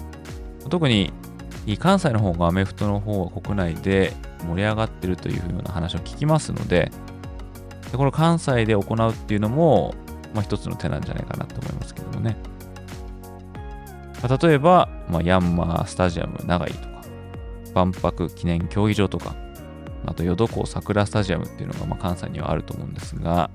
[0.68, 1.12] 特に
[1.78, 4.12] 関西の方がアメフトの方は国内で
[4.46, 6.92] 盛り上がってるというような話を聞きますので、
[7.90, 9.94] でこの関西で行うっていうのも、
[10.34, 12.36] まあ、一つの手なんじゃないかなと思いますけどもね。
[14.22, 17.02] ま例えば、まあ、ヤンマースタジアム長井とか、
[17.74, 19.34] 万博記念競技場とか、
[20.06, 23.50] あと淀港桜スタジアムっていうのがまあ関西にはあると思うんですが、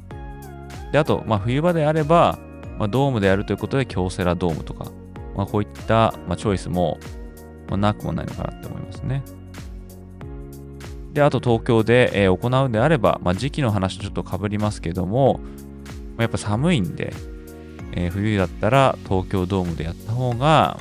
[0.92, 2.38] であと、まあ、冬場であれば、
[2.78, 4.92] まあ、ドームでやるということで京セラドームとか、
[5.36, 7.00] まあ、こういった、まあ、チョイスも、
[7.68, 9.24] まあ、なくもないのかなって思いますね。
[11.14, 15.40] で、あと東京で、えー、行うんであれば、まあ、時期の話とちょっとかぶりますけども、
[16.16, 17.14] まあ、やっぱ寒いんで、
[17.94, 20.80] えー、冬だったら東京ドームでやった方が、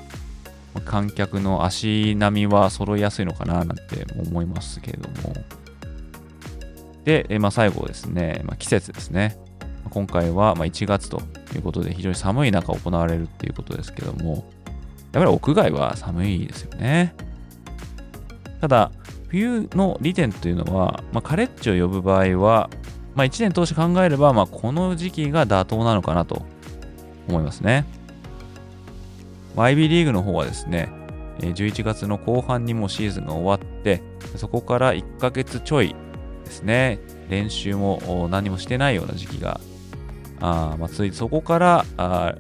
[0.85, 5.35] 観客の足並みは揃いやすいのかななんて思いますけれども。
[7.05, 9.37] で、え、まあ、最後ですね、まあ、季節ですね。
[9.91, 11.21] 今回はま1月と
[11.55, 14.49] いうことで非常に寒い中行われるっていうことですけども、
[15.13, 17.15] やっぱり屋外は寒いですよね。
[18.61, 18.93] ただ、
[19.29, 22.71] 冬の利点というのは、まあ、カレッジを呼ぶ場合は、
[23.15, 26.45] まあ、1年通して考えれば、まあ、この時期が妥当なのかなと
[27.31, 27.87] 思いますね。
[29.57, 30.89] IB リーグの方はですね、
[31.39, 34.03] 11月の後半にもシーズンが終わって、
[34.37, 35.95] そこから1ヶ月ちょい
[36.45, 39.61] ですね、練習も何もしてないような時期が、
[40.41, 42.35] あまあ、続いそこからあ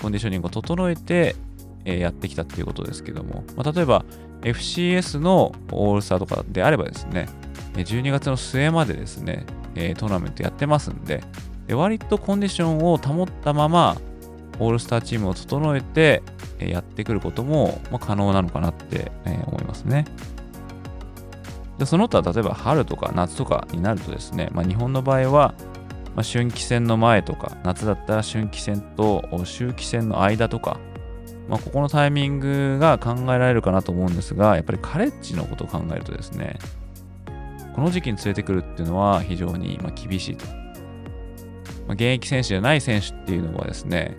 [0.00, 1.36] コンディショニングを整えて、
[1.84, 4.04] えー、やってきたっていうことですけども、まあ、例えば
[4.42, 7.28] FCS のオールスターとかであればですね、
[7.74, 11.22] 12月の末までですね、え、トーナメントやってますんで
[11.66, 13.96] で、割とコンディションを保ったまま、
[14.62, 16.22] オールスターチームを整えて、
[16.58, 19.10] やってくることも、可能なのかなって、
[19.46, 20.04] 思いますね。
[21.78, 25.54] でその他、例えば春とか夏とかになるとですね、まあ、日本の場合は、
[26.14, 30.78] ま、春季戦の前とか、夏だったら春季戦と秋季戦の間とか、
[31.48, 36.58] まあ、ここのタイミングが考えられるかなと思うんですが、やっぱりカレッジのことを考えるとですね、
[37.74, 40.46] この時期に連れてくるっていうのは非常に厳しいと。
[40.46, 40.52] ま
[41.90, 44.14] あ、現役選手じゃない選手っていうのはですね、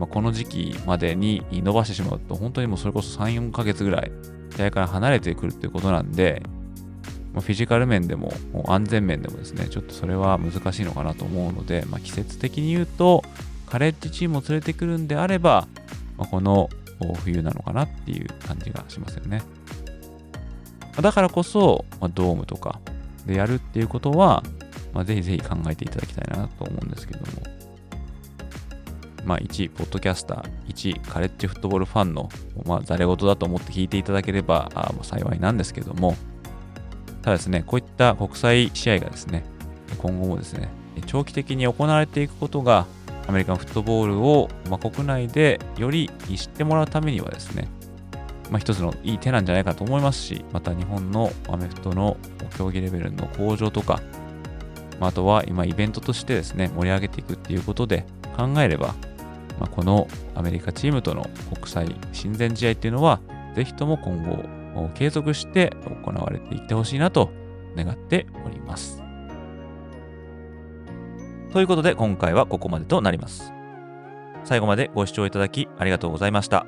[0.00, 4.10] まあ、この時期までに伸ばしてしまうと、本当にもうそれこそ3、4ヶ月ぐらい、
[4.56, 6.42] 試合から離れてくるっていうことなんで、
[7.34, 8.32] まあ、フィジカル面でも、
[8.66, 13.22] 安全面でもですね、ちょっとそれは難しいのかなと思うので、まあ、季節的に言うと、
[13.66, 15.68] カレッジチームを連れてくるんであれば、
[16.16, 16.70] まあ、この
[17.22, 19.42] 冬なのかなっていう感じがしますよね。
[20.98, 22.80] だからこそ、まあ、ドームとか
[23.26, 24.42] でやるっていうことは、
[24.94, 27.59] まあ、ぜひぜひ考えていただきたいなと思うんですけども。
[29.24, 32.28] まあ、1、ポッドキャスター、1、カレッジフットボールファンの、
[32.64, 36.16] まあ、ざれ言だと思って聞いていただければあ幸いなんですけども、
[37.22, 39.44] ただですね、こういった国際試合がですね、
[39.98, 40.68] 今後もですね、
[41.06, 42.86] 長期的に行われていくことが、
[43.26, 47.68] アメリカンフットボールを、まあ、国内でより知ってもらうためにはですね、
[48.50, 52.16] まあ、一つのいい手なんじゃないかと思いますし、また日本のアメフトの
[52.56, 54.00] 競技レベルの向上とか、
[54.98, 58.04] まあ、あとは今イベントとしてですね、盛り上げていくっていうことで
[58.36, 58.94] 考えれば、
[59.60, 63.20] まあ、このアメリカチームとの国際親善試合っていうのは、
[63.54, 67.30] ぜひとも今後継続して行われていってほしいなと
[67.76, 69.02] 願っております。
[71.52, 73.52] ということで今回はここまでとなります。
[74.44, 76.64] 最後までご視聴いただきありがとうございました。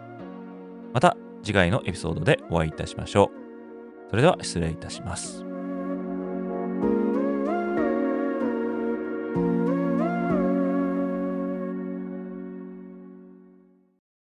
[0.92, 3.30] また次回のエピソードでお会いいたしましょ
[4.06, 4.10] う。
[4.10, 5.41] それでは失礼いたします。